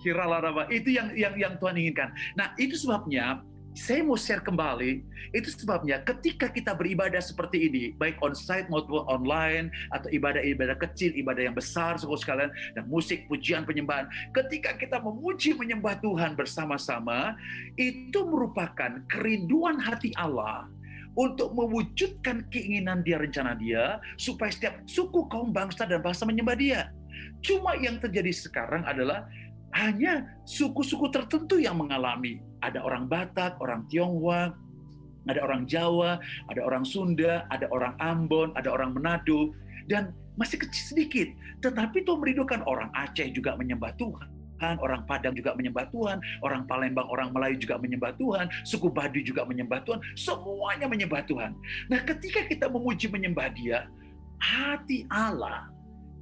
Kiralaraba. 0.00 0.70
Itu 0.70 0.90
yang 0.94 1.12
yang 1.14 1.34
yang 1.36 1.54
Tuhan 1.58 1.76
inginkan. 1.78 2.14
Nah, 2.38 2.54
itu 2.56 2.74
sebabnya 2.78 3.42
saya 3.78 4.02
mau 4.02 4.18
share 4.18 4.42
kembali, 4.42 5.06
itu 5.38 5.54
sebabnya 5.54 6.02
ketika 6.02 6.50
kita 6.50 6.74
beribadah 6.74 7.22
seperti 7.22 7.70
ini, 7.70 7.84
baik 7.94 8.18
on-site 8.18 8.66
maupun 8.66 9.06
online, 9.06 9.70
atau 9.94 10.10
ibadah-ibadah 10.10 10.74
kecil, 10.82 11.14
ibadah 11.14 11.46
yang 11.46 11.54
besar, 11.54 11.94
suku 11.94 12.18
sekalian, 12.18 12.50
dan 12.74 12.90
musik, 12.90 13.30
pujian, 13.30 13.62
penyembahan, 13.62 14.10
ketika 14.34 14.74
kita 14.74 14.98
memuji 14.98 15.54
menyembah 15.54 15.94
Tuhan 16.02 16.34
bersama-sama, 16.34 17.38
itu 17.78 18.18
merupakan 18.26 18.98
kerinduan 19.06 19.78
hati 19.78 20.10
Allah 20.18 20.66
untuk 21.14 21.54
mewujudkan 21.54 22.50
keinginan 22.50 23.06
dia, 23.06 23.22
rencana 23.22 23.54
dia, 23.54 24.02
supaya 24.18 24.50
setiap 24.50 24.74
suku, 24.90 25.30
kaum, 25.30 25.54
bangsa, 25.54 25.86
dan 25.86 26.02
bahasa 26.02 26.26
menyembah 26.26 26.58
dia. 26.58 26.90
Cuma 27.42 27.78
yang 27.78 28.02
terjadi 28.02 28.34
sekarang 28.34 28.82
adalah 28.86 29.26
hanya 29.76 30.24
suku-suku 30.48 31.12
tertentu 31.12 31.60
yang 31.60 31.76
mengalami. 31.76 32.40
Ada 32.64 32.80
orang 32.82 33.06
Batak, 33.06 33.60
orang 33.60 33.84
Tionghoa, 33.90 34.54
ada 35.28 35.40
orang 35.44 35.68
Jawa, 35.68 36.18
ada 36.48 36.60
orang 36.64 36.84
Sunda, 36.88 37.44
ada 37.52 37.68
orang 37.68 37.94
Ambon, 38.00 38.50
ada 38.56 38.72
orang 38.72 38.96
Manado, 38.96 39.52
dan 39.86 40.16
masih 40.40 40.56
kecil 40.62 40.96
sedikit. 40.96 41.28
Tetapi 41.60 42.00
itu 42.02 42.12
merindukan 42.16 42.64
orang 42.64 42.88
Aceh 42.96 43.28
juga 43.36 43.54
menyembah 43.54 43.92
Tuhan. 44.00 44.28
Orang 44.58 45.06
Padang 45.06 45.38
juga 45.38 45.54
menyembah 45.54 45.86
Tuhan, 45.94 46.18
orang 46.42 46.66
Palembang, 46.66 47.06
orang 47.06 47.30
Melayu 47.30 47.62
juga 47.62 47.78
menyembah 47.78 48.10
Tuhan, 48.18 48.50
suku 48.66 48.90
Baduy 48.90 49.22
juga 49.22 49.46
menyembah 49.46 49.86
Tuhan, 49.86 50.02
semuanya 50.18 50.90
menyembah 50.90 51.22
Tuhan. 51.30 51.54
Nah, 51.86 52.02
ketika 52.02 52.42
kita 52.42 52.66
memuji 52.66 53.06
menyembah 53.06 53.54
Dia, 53.54 53.86
hati 54.42 55.06
Allah, 55.14 55.70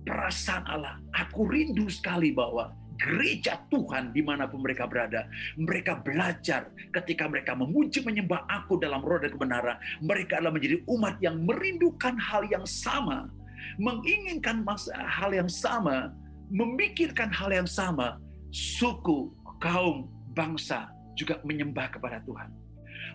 perasaan 0.04 0.68
Allah, 0.68 1.00
aku 1.16 1.48
rindu 1.48 1.88
sekali 1.88 2.36
bahwa 2.36 2.76
gereja 2.96 3.60
Tuhan 3.68 4.12
di 4.12 4.20
mana 4.24 4.48
pun 4.48 4.64
mereka 4.64 4.88
berada. 4.88 5.28
Mereka 5.56 6.02
belajar 6.02 6.68
ketika 6.92 7.28
mereka 7.30 7.52
memuji 7.54 8.02
menyembah 8.02 8.44
aku 8.48 8.80
dalam 8.80 9.04
roh 9.04 9.20
dan 9.20 9.32
kebenaran. 9.32 9.76
Mereka 10.02 10.40
adalah 10.40 10.54
menjadi 10.56 10.82
umat 10.88 11.20
yang 11.20 11.44
merindukan 11.44 12.16
hal 12.18 12.44
yang 12.48 12.64
sama. 12.64 13.28
Menginginkan 13.76 14.64
hal 15.06 15.30
yang 15.32 15.48
sama. 15.48 16.12
Memikirkan 16.48 17.28
hal 17.32 17.52
yang 17.52 17.68
sama. 17.68 18.18
Suku, 18.54 19.32
kaum, 19.60 20.08
bangsa 20.32 20.92
juga 21.16 21.40
menyembah 21.42 21.88
kepada 21.92 22.20
Tuhan. 22.24 22.52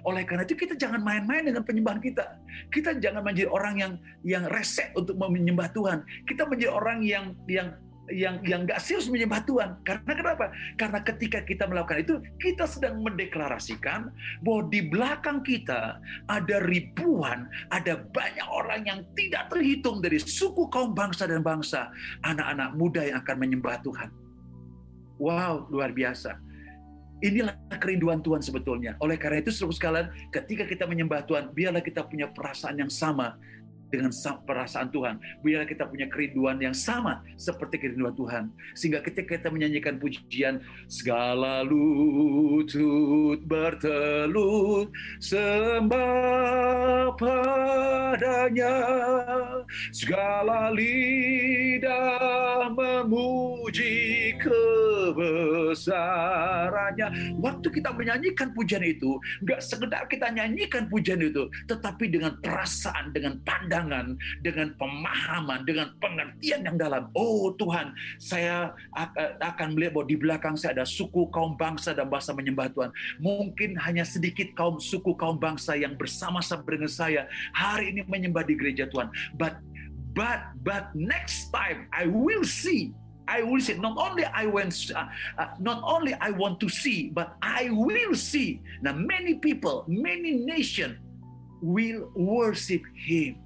Oleh 0.01 0.25
karena 0.25 0.43
itu 0.49 0.57
kita 0.57 0.73
jangan 0.73 1.01
main-main 1.01 1.45
dengan 1.45 1.61
penyembahan 1.61 2.01
kita. 2.01 2.25
Kita 2.73 2.97
jangan 2.97 3.21
menjadi 3.21 3.49
orang 3.53 3.75
yang 3.77 3.93
yang 4.25 4.43
resek 4.49 4.89
untuk 4.97 5.13
menyembah 5.17 5.69
Tuhan. 5.77 6.01
Kita 6.25 6.49
menjadi 6.49 6.73
orang 6.73 7.05
yang 7.05 7.25
yang 7.45 7.77
yang 8.11 8.43
yang 8.43 8.67
nggak 8.67 8.77
serius 8.83 9.07
menyembah 9.07 9.41
Tuhan. 9.47 9.79
Karena 9.87 10.13
kenapa? 10.13 10.45
Karena 10.75 10.99
ketika 11.01 11.39
kita 11.41 11.65
melakukan 11.65 11.99
itu, 12.03 12.15
kita 12.37 12.67
sedang 12.67 12.99
mendeklarasikan 13.01 14.11
bahwa 14.43 14.61
di 14.69 14.85
belakang 14.85 15.39
kita 15.41 15.97
ada 16.27 16.57
ribuan, 16.67 17.47
ada 17.71 18.03
banyak 18.11 18.47
orang 18.51 18.81
yang 18.85 18.99
tidak 19.15 19.49
terhitung 19.49 20.03
dari 20.03 20.19
suku 20.19 20.67
kaum 20.69 20.91
bangsa 20.91 21.25
dan 21.25 21.41
bangsa, 21.41 21.89
anak-anak 22.27 22.75
muda 22.75 23.01
yang 23.01 23.17
akan 23.23 23.37
menyembah 23.39 23.79
Tuhan. 23.81 24.09
Wow, 25.21 25.69
luar 25.69 25.93
biasa. 25.93 26.37
Inilah 27.21 27.53
kerinduan 27.77 28.25
Tuhan 28.25 28.41
sebetulnya. 28.41 28.97
Oleh 28.97 29.13
karena 29.13 29.45
itu, 29.45 29.53
seluruh 29.53 29.77
sekalian, 29.77 30.09
ketika 30.33 30.65
kita 30.65 30.89
menyembah 30.89 31.21
Tuhan, 31.29 31.53
biarlah 31.53 31.85
kita 31.85 32.01
punya 32.09 32.25
perasaan 32.33 32.81
yang 32.81 32.89
sama 32.89 33.37
dengan 33.91 34.09
perasaan 34.47 34.87
Tuhan. 34.89 35.19
Biarlah 35.43 35.67
kita 35.67 35.85
punya 35.85 36.07
kerinduan 36.07 36.57
yang 36.63 36.73
sama 36.73 37.21
seperti 37.35 37.77
kerinduan 37.77 38.15
Tuhan. 38.15 38.43
Sehingga 38.73 39.03
ketika 39.03 39.35
kita 39.35 39.51
menyanyikan 39.51 39.99
pujian, 39.99 40.63
segala 40.87 41.67
lutut 41.67 43.43
bertelut 43.43 44.87
sembah 45.19 47.11
padanya, 47.19 48.75
segala 49.91 50.71
lidah 50.71 52.71
memuji 52.71 54.31
kebesarannya. 55.15 57.07
Waktu 57.39 57.67
kita 57.69 57.89
menyanyikan 57.95 58.51
pujian 58.55 58.83
itu, 58.83 59.19
nggak 59.43 59.61
sekedar 59.61 60.03
kita 60.07 60.31
nyanyikan 60.31 60.87
pujian 60.87 61.21
itu, 61.21 61.47
tetapi 61.67 62.09
dengan 62.11 62.37
perasaan, 62.41 63.13
dengan 63.13 63.37
pandangan 63.43 64.17
dengan 64.41 64.73
pemahaman, 64.77 65.63
dengan 65.67 65.93
pengertian 66.01 66.65
yang 66.65 66.77
dalam. 66.77 67.07
Oh 67.13 67.53
Tuhan, 67.55 67.93
saya 68.17 68.73
akan 69.41 69.75
melihat 69.75 69.97
bahwa 69.97 70.07
di 70.07 70.17
belakang 70.17 70.55
saya 70.57 70.81
ada 70.81 70.85
suku 70.87 71.29
kaum 71.29 71.55
bangsa 71.55 71.93
dan 71.93 72.07
bahasa 72.09 72.31
menyembah 72.31 72.71
Tuhan. 72.73 72.91
Mungkin 73.21 73.77
hanya 73.81 74.07
sedikit 74.07 74.51
kaum 74.57 74.81
suku 74.81 75.13
kaum 75.17 75.37
bangsa 75.37 75.77
yang 75.77 75.95
bersama-sama 75.95 76.65
dengan 76.65 76.91
saya 76.91 77.27
hari 77.53 77.93
ini 77.93 78.01
menyembah 78.07 78.43
di 78.45 78.55
gereja 78.57 78.87
Tuhan. 78.89 79.11
But 79.35 79.59
but 80.11 80.55
but 80.63 80.91
next 80.91 81.51
time 81.55 81.87
I 81.95 82.07
will 82.07 82.43
see 82.43 82.91
I 83.31 83.47
will 83.47 83.63
see. 83.63 83.79
Not 83.79 83.95
only 83.95 84.27
I 84.27 84.43
went, 84.43 84.75
uh, 84.91 85.07
uh, 85.39 85.55
not 85.63 85.79
only 85.87 86.11
I 86.19 86.35
want 86.35 86.59
to 86.59 86.67
see, 86.67 87.07
but 87.15 87.39
I 87.39 87.71
will 87.71 88.11
see. 88.11 88.59
Now 88.83 88.91
many 88.91 89.39
people, 89.39 89.87
many 89.87 90.43
nation 90.43 90.99
will 91.63 92.11
worship 92.11 92.83
Him. 92.91 93.39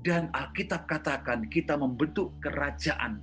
Dan 0.00 0.32
Alkitab 0.32 0.88
katakan 0.88 1.52
kita 1.52 1.76
membentuk 1.76 2.32
kerajaan 2.40 3.20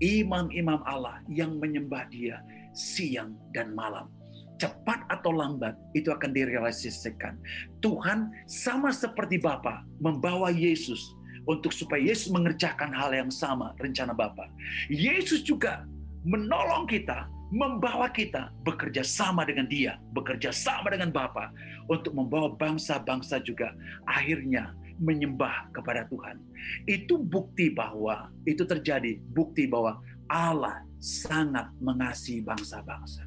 imam-imam 0.00 0.80
Allah 0.88 1.20
yang 1.28 1.60
menyembah 1.60 2.08
dia 2.08 2.40
siang 2.72 3.36
dan 3.52 3.76
malam. 3.76 4.08
Cepat 4.56 5.04
atau 5.12 5.34
lambat 5.34 5.76
itu 5.92 6.08
akan 6.08 6.32
direalisasikan. 6.32 7.36
Tuhan 7.84 8.32
sama 8.48 8.88
seperti 8.88 9.36
Bapa 9.36 9.84
membawa 10.00 10.48
Yesus 10.48 11.12
untuk 11.44 11.72
supaya 11.72 12.00
Yesus 12.00 12.32
mengerjakan 12.32 12.92
hal 12.92 13.12
yang 13.12 13.30
sama 13.30 13.76
rencana 13.76 14.16
Bapa. 14.16 14.48
Yesus 14.88 15.44
juga 15.44 15.84
menolong 16.24 16.88
kita, 16.88 17.28
membawa 17.52 18.08
kita 18.08 18.50
bekerja 18.64 19.04
sama 19.04 19.44
dengan 19.44 19.68
Dia, 19.68 20.00
bekerja 20.16 20.50
sama 20.50 20.90
dengan 20.90 21.12
Bapa 21.12 21.52
untuk 21.86 22.16
membawa 22.16 22.52
bangsa-bangsa 22.56 23.44
juga 23.44 23.76
akhirnya 24.08 24.72
menyembah 24.98 25.70
kepada 25.74 26.06
Tuhan. 26.08 26.40
Itu 26.86 27.20
bukti 27.20 27.74
bahwa 27.74 28.30
itu 28.48 28.62
terjadi, 28.64 29.20
bukti 29.34 29.66
bahwa 29.68 30.00
Allah 30.30 30.80
sangat 31.02 31.68
mengasihi 31.82 32.40
bangsa-bangsa. 32.40 33.26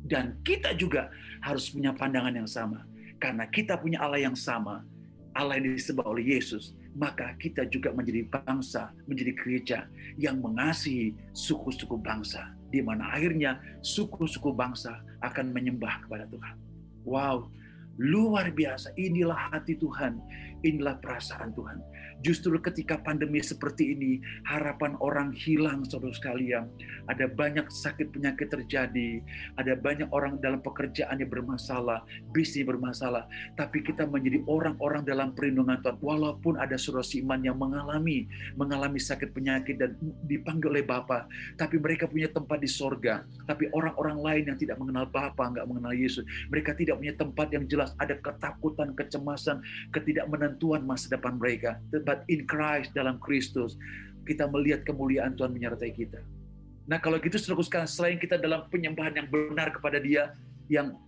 Dan 0.00 0.40
kita 0.42 0.72
juga 0.74 1.12
harus 1.44 1.68
punya 1.68 1.92
pandangan 1.92 2.32
yang 2.32 2.48
sama. 2.48 2.88
Karena 3.20 3.44
kita 3.52 3.76
punya 3.76 4.00
Allah 4.00 4.24
yang 4.24 4.38
sama, 4.38 4.80
Allah 5.36 5.60
yang 5.60 5.76
disebut 5.76 6.02
oleh 6.08 6.24
Yesus, 6.24 6.72
maka 6.94 7.34
kita 7.38 7.66
juga 7.70 7.94
menjadi 7.94 8.26
bangsa, 8.26 8.90
menjadi 9.06 9.32
gereja 9.38 9.78
yang 10.18 10.42
mengasihi 10.42 11.14
suku-suku 11.30 11.94
bangsa, 12.00 12.50
di 12.70 12.82
mana 12.82 13.10
akhirnya 13.14 13.58
suku-suku 13.82 14.50
bangsa 14.50 14.98
akan 15.22 15.54
menyembah 15.54 16.06
kepada 16.06 16.26
Tuhan. 16.26 16.56
Wow, 17.06 17.48
luar 17.96 18.50
biasa! 18.50 18.90
Inilah 18.98 19.54
hati 19.54 19.78
Tuhan 19.78 20.18
Inilah 20.60 21.00
perasaan 21.00 21.56
Tuhan. 21.56 21.80
Justru 22.20 22.52
ketika 22.60 23.00
pandemi 23.00 23.40
seperti 23.40 23.96
ini, 23.96 24.20
harapan 24.44 24.92
orang 25.00 25.32
hilang, 25.32 25.88
saudara 25.88 26.12
sekalian. 26.12 26.68
Ada 27.08 27.32
banyak 27.32 27.72
sakit 27.72 28.12
penyakit 28.12 28.52
terjadi, 28.52 29.24
ada 29.56 29.72
banyak 29.72 30.12
orang 30.12 30.36
dalam 30.44 30.60
pekerjaannya 30.60 31.24
bermasalah, 31.24 32.04
bisnis 32.36 32.68
bermasalah. 32.68 33.24
Tapi 33.56 33.80
kita 33.80 34.04
menjadi 34.04 34.44
orang-orang 34.44 35.08
dalam 35.08 35.32
perlindungan 35.32 35.80
Tuhan. 35.80 35.96
Walaupun 36.04 36.60
ada 36.60 36.76
saudara 36.76 37.08
iman 37.08 37.40
yang 37.40 37.56
mengalami 37.56 38.28
mengalami 38.52 39.00
sakit 39.00 39.32
penyakit 39.32 39.80
dan 39.80 39.96
dipanggil 40.28 40.68
oleh 40.76 40.84
Bapa, 40.84 41.24
tapi 41.56 41.80
mereka 41.80 42.04
punya 42.04 42.28
tempat 42.28 42.60
di 42.60 42.68
sorga. 42.68 43.24
Tapi 43.48 43.72
orang-orang 43.72 44.18
lain 44.20 44.42
yang 44.52 44.58
tidak 44.60 44.76
mengenal 44.76 45.08
Bapa, 45.08 45.56
nggak 45.56 45.64
mengenal 45.64 45.96
Yesus, 45.96 46.28
mereka 46.52 46.76
tidak 46.76 47.00
punya 47.00 47.14
tempat 47.16 47.48
yang 47.48 47.64
jelas. 47.64 47.96
Ada 47.96 48.20
ketakutan, 48.20 48.92
kecemasan, 48.92 49.64
ketidakmenangan 49.96 50.49
penentuan 50.50 50.82
masa 50.82 51.06
depan 51.06 51.38
mereka. 51.38 51.78
But 52.02 52.26
in 52.26 52.42
Christ, 52.50 52.90
dalam 52.90 53.22
Kristus, 53.22 53.78
kita 54.26 54.50
melihat 54.50 54.82
kemuliaan 54.82 55.38
Tuhan 55.38 55.54
menyertai 55.54 55.94
kita. 55.94 56.18
Nah 56.90 56.98
kalau 56.98 57.22
gitu 57.22 57.38
seteruskan 57.38 57.86
selain 57.86 58.18
kita 58.18 58.34
dalam 58.34 58.66
penyembahan 58.66 59.14
yang 59.14 59.28
benar 59.30 59.70
kepada 59.70 60.02
dia, 60.02 60.34
yang 60.66 60.98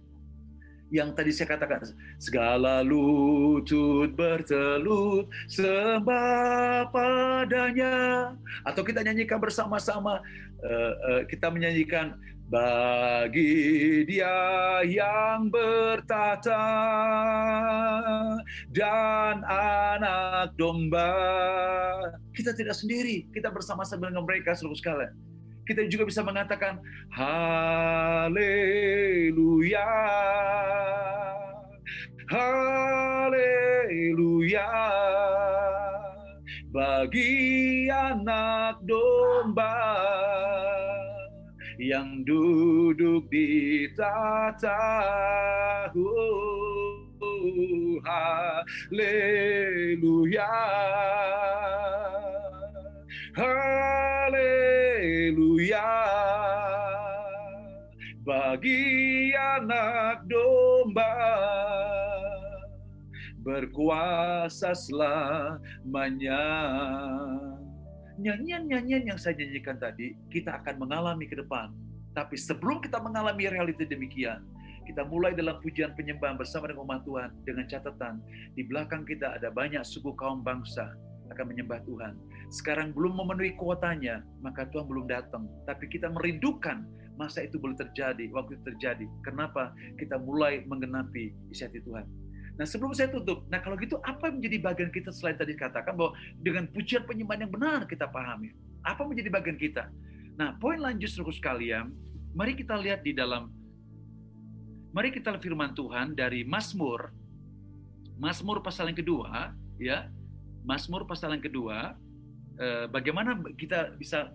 yang 0.92 1.08
tadi 1.16 1.32
saya 1.32 1.56
katakan 1.56 1.88
segala 2.20 2.84
lutut 2.84 4.12
bertelut 4.12 5.24
sembah 5.48 6.92
padanya 6.92 7.96
atau 8.68 8.84
kita 8.84 9.00
nyanyikan 9.00 9.40
bersama-sama 9.40 10.20
uh, 10.60 10.92
uh, 11.08 11.20
kita 11.32 11.48
menyanyikan 11.48 12.20
bagi 12.52 14.04
dia 14.04 14.84
yang 14.84 15.48
bertata 15.48 16.68
dan 18.68 19.40
anak 19.48 20.52
domba. 20.60 21.16
Kita 22.36 22.52
tidak 22.52 22.76
sendiri, 22.76 23.24
kita 23.32 23.48
bersama-sama 23.48 24.12
dengan 24.12 24.28
mereka 24.28 24.52
seluruh 24.52 24.76
sekalian. 24.76 25.16
Kita 25.64 25.88
juga 25.88 26.04
bisa 26.04 26.20
mengatakan 26.20 26.76
haleluya. 27.16 28.36
Haleluya. 32.28 33.48
Bagi 36.72 37.32
anak 37.92 38.80
domba 38.84 40.31
yang 41.80 42.24
duduk 42.24 43.28
di 43.32 43.88
tata 43.96 44.80
haleluya. 48.92 50.52
Haleluya. 53.32 54.52
Bagi 58.22 59.34
anak 59.34 60.30
domba 60.30 61.10
berkuasa 63.42 64.70
selamanya. 64.78 66.38
Nyanyian-nyanyian 68.22 69.02
yang 69.10 69.18
saya 69.18 69.34
nyanyikan 69.34 69.82
tadi, 69.82 70.14
kita 70.30 70.62
akan 70.62 70.86
mengalami 70.86 71.26
ke 71.26 71.34
depan. 71.34 71.74
Tapi 72.14 72.38
sebelum 72.38 72.78
kita 72.78 73.02
mengalami 73.02 73.50
realita 73.50 73.82
demikian, 73.82 74.46
kita 74.86 75.02
mulai 75.02 75.34
dalam 75.34 75.58
pujian 75.58 75.90
penyembahan 75.98 76.38
bersama 76.38 76.70
dengan 76.70 76.86
umat 76.86 77.02
Tuhan 77.02 77.30
dengan 77.42 77.66
catatan 77.66 78.22
di 78.54 78.62
belakang 78.62 79.02
kita 79.02 79.38
ada 79.38 79.50
banyak 79.50 79.82
suku 79.82 80.14
kaum 80.14 80.42
bangsa 80.46 80.94
akan 81.34 81.50
menyembah 81.50 81.82
Tuhan. 81.82 82.14
Sekarang 82.52 82.94
belum 82.94 83.18
memenuhi 83.18 83.58
kuotanya, 83.58 84.22
maka 84.38 84.70
Tuhan 84.70 84.86
belum 84.86 85.10
datang. 85.10 85.48
Tapi 85.66 85.90
kita 85.90 86.12
merindukan 86.14 86.86
masa 87.18 87.42
itu 87.42 87.58
boleh 87.58 87.74
terjadi, 87.74 88.30
waktu 88.30 88.54
itu 88.54 88.64
terjadi. 88.70 89.06
Kenapa? 89.26 89.74
Kita 89.98 90.20
mulai 90.22 90.62
menggenapi 90.68 91.32
isi 91.50 91.66
hati 91.66 91.82
Tuhan. 91.82 92.21
Nah 92.52 92.68
sebelum 92.68 92.92
saya 92.92 93.08
tutup, 93.08 93.48
nah 93.48 93.58
kalau 93.64 93.80
gitu 93.80 93.96
apa 94.04 94.28
yang 94.28 94.42
menjadi 94.42 94.58
bagian 94.60 94.90
kita 94.92 95.08
selain 95.08 95.40
tadi 95.40 95.56
katakan 95.56 95.96
bahwa 95.96 96.12
dengan 96.36 96.68
pujian 96.68 97.02
penyembahan 97.08 97.48
yang 97.48 97.52
benar 97.52 97.80
kita 97.88 98.04
pahami. 98.08 98.52
Apa 98.84 99.08
menjadi 99.08 99.32
bagian 99.32 99.56
kita? 99.56 99.88
Nah 100.36 100.56
poin 100.60 100.76
lanjut 100.76 101.08
terus 101.08 101.38
sekalian, 101.40 101.92
mari 102.36 102.52
kita 102.52 102.76
lihat 102.76 103.02
di 103.02 103.16
dalam, 103.16 103.48
mari 104.92 105.08
kita 105.08 105.32
lihat 105.32 105.42
firman 105.42 105.72
Tuhan 105.72 106.12
dari 106.12 106.44
Mazmur, 106.44 107.08
Mazmur 108.20 108.60
pasal 108.60 108.92
yang 108.92 108.98
kedua, 109.00 109.56
ya, 109.80 110.12
Mazmur 110.62 111.08
pasal 111.08 111.34
yang 111.34 111.42
kedua, 111.42 111.96
Eh, 112.60 112.86
bagaimana 112.92 113.34
kita 113.56 113.96
bisa 113.96 114.28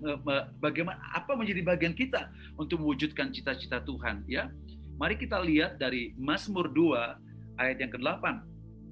bagaimana 0.58 0.98
apa 1.14 1.38
menjadi 1.38 1.62
bagian 1.62 1.94
kita 1.94 2.34
untuk 2.58 2.82
mewujudkan 2.82 3.30
cita-cita 3.30 3.78
Tuhan 3.86 4.26
ya. 4.26 4.50
Mari 4.98 5.22
kita 5.22 5.38
lihat 5.38 5.78
dari 5.78 6.18
Mazmur 6.18 6.74
2 6.74 7.27
ayat 7.58 7.78
yang 7.82 7.92
ke-8. 7.94 8.26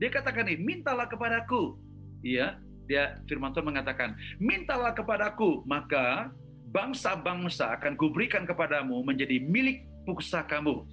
Dia 0.02 0.10
katakan 0.12 0.46
ini, 0.52 0.60
mintalah 0.60 1.08
kepadaku. 1.08 1.80
Ya, 2.26 2.60
dia 2.86 3.22
firman 3.30 3.54
Tuhan 3.54 3.70
mengatakan, 3.70 4.18
mintalah 4.38 4.92
kepadaku, 4.92 5.64
maka 5.66 6.34
bangsa-bangsa 6.76 7.80
akan 7.80 7.96
kuberikan 7.96 8.44
kepadamu 8.44 9.00
menjadi 9.08 9.40
milik 9.40 9.88
pusakamu 10.04 10.84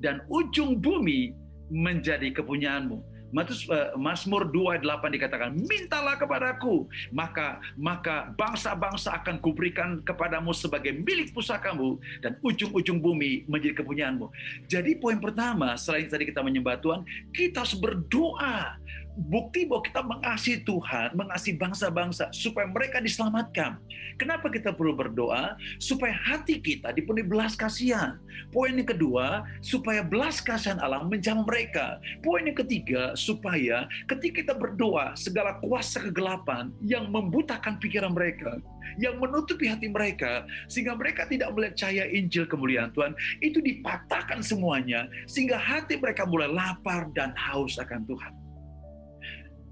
dan 0.00 0.24
ujung 0.32 0.80
bumi 0.80 1.36
menjadi 1.68 2.32
kepunyaanmu 2.32 3.04
Eh, 3.28 3.88
Mazmur 4.00 4.48
2:8 4.48 5.12
dikatakan, 5.12 5.52
"Mintalah 5.52 6.16
kepadaku, 6.16 6.88
maka 7.12 7.60
maka 7.76 8.32
bangsa-bangsa 8.32 9.20
akan 9.20 9.36
kuberikan 9.44 10.00
kepadamu 10.00 10.56
sebagai 10.56 10.96
milik 10.96 11.36
pusakamu 11.36 12.00
dan 12.24 12.40
ujung-ujung 12.40 12.96
bumi 13.04 13.44
menjadi 13.44 13.84
kepunyaanmu." 13.84 14.32
Jadi 14.64 14.96
poin 14.96 15.20
pertama, 15.20 15.76
selain 15.76 16.08
tadi 16.08 16.24
kita 16.24 16.40
menyembah 16.40 16.80
Tuhan, 16.80 17.04
kita 17.36 17.68
harus 17.68 17.76
berdoa 17.76 18.80
bukti 19.18 19.66
bahwa 19.66 19.82
kita 19.82 20.00
mengasihi 20.06 20.62
Tuhan, 20.62 21.18
mengasihi 21.18 21.58
bangsa-bangsa 21.58 22.30
supaya 22.30 22.70
mereka 22.70 23.02
diselamatkan. 23.02 23.82
Kenapa 24.14 24.46
kita 24.46 24.70
perlu 24.70 24.94
berdoa? 24.94 25.58
Supaya 25.82 26.14
hati 26.14 26.62
kita 26.62 26.94
dipenuhi 26.94 27.26
belas 27.26 27.58
kasihan. 27.58 28.18
Poin 28.54 28.74
yang 28.78 28.86
kedua, 28.86 29.42
supaya 29.58 30.06
belas 30.06 30.38
kasihan 30.38 30.78
Allah 30.78 31.02
menjamah 31.02 31.42
mereka. 31.42 31.98
Poin 32.22 32.46
yang 32.46 32.54
ketiga, 32.54 33.18
supaya 33.18 33.90
ketika 34.06 34.46
kita 34.46 34.54
berdoa, 34.54 35.18
segala 35.18 35.58
kuasa 35.58 35.98
kegelapan 35.98 36.70
yang 36.86 37.10
membutakan 37.10 37.82
pikiran 37.82 38.14
mereka, 38.14 38.62
yang 39.02 39.18
menutupi 39.18 39.66
hati 39.66 39.90
mereka, 39.90 40.46
sehingga 40.70 40.94
mereka 40.94 41.26
tidak 41.26 41.50
melihat 41.54 41.74
cahaya 41.74 42.06
Injil 42.06 42.46
kemuliaan 42.46 42.94
Tuhan, 42.94 43.12
itu 43.42 43.58
dipatahkan 43.58 44.42
semuanya, 44.46 45.10
sehingga 45.26 45.58
hati 45.58 45.98
mereka 45.98 46.22
mulai 46.26 46.50
lapar 46.50 47.10
dan 47.14 47.34
haus 47.34 47.78
akan 47.82 48.06
Tuhan. 48.06 48.47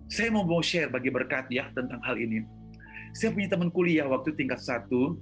Saya 0.06 0.30
mau 0.30 0.46
mau 0.46 0.62
share 0.62 0.86
bagi 0.86 1.10
berkat 1.10 1.50
ya 1.50 1.66
tentang 1.74 1.98
hal 2.06 2.14
ini. 2.14 2.46
Saya 3.10 3.34
punya 3.34 3.48
teman 3.50 3.72
kuliah 3.72 4.06
waktu 4.06 4.36
tingkat 4.36 4.62
satu, 4.62 5.18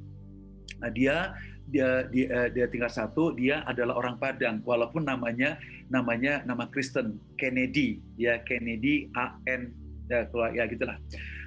nah, 0.82 0.90
dia 0.92 1.32
dia 1.64 2.04
dia, 2.12 2.26
eh, 2.28 2.48
dia 2.52 2.66
tingkat 2.68 2.92
satu 2.92 3.32
dia 3.32 3.64
adalah 3.64 3.96
orang 3.96 4.20
Padang. 4.20 4.60
Walaupun 4.60 5.08
namanya 5.08 5.56
namanya 5.88 6.44
nama 6.44 6.68
Kristen 6.68 7.16
Kennedy. 7.40 8.04
Ya 8.20 8.42
Kennedy 8.44 9.08
A 9.16 9.40
N 9.48 9.72
ya, 10.12 10.28
ya 10.52 10.68
gitulah. 10.68 11.00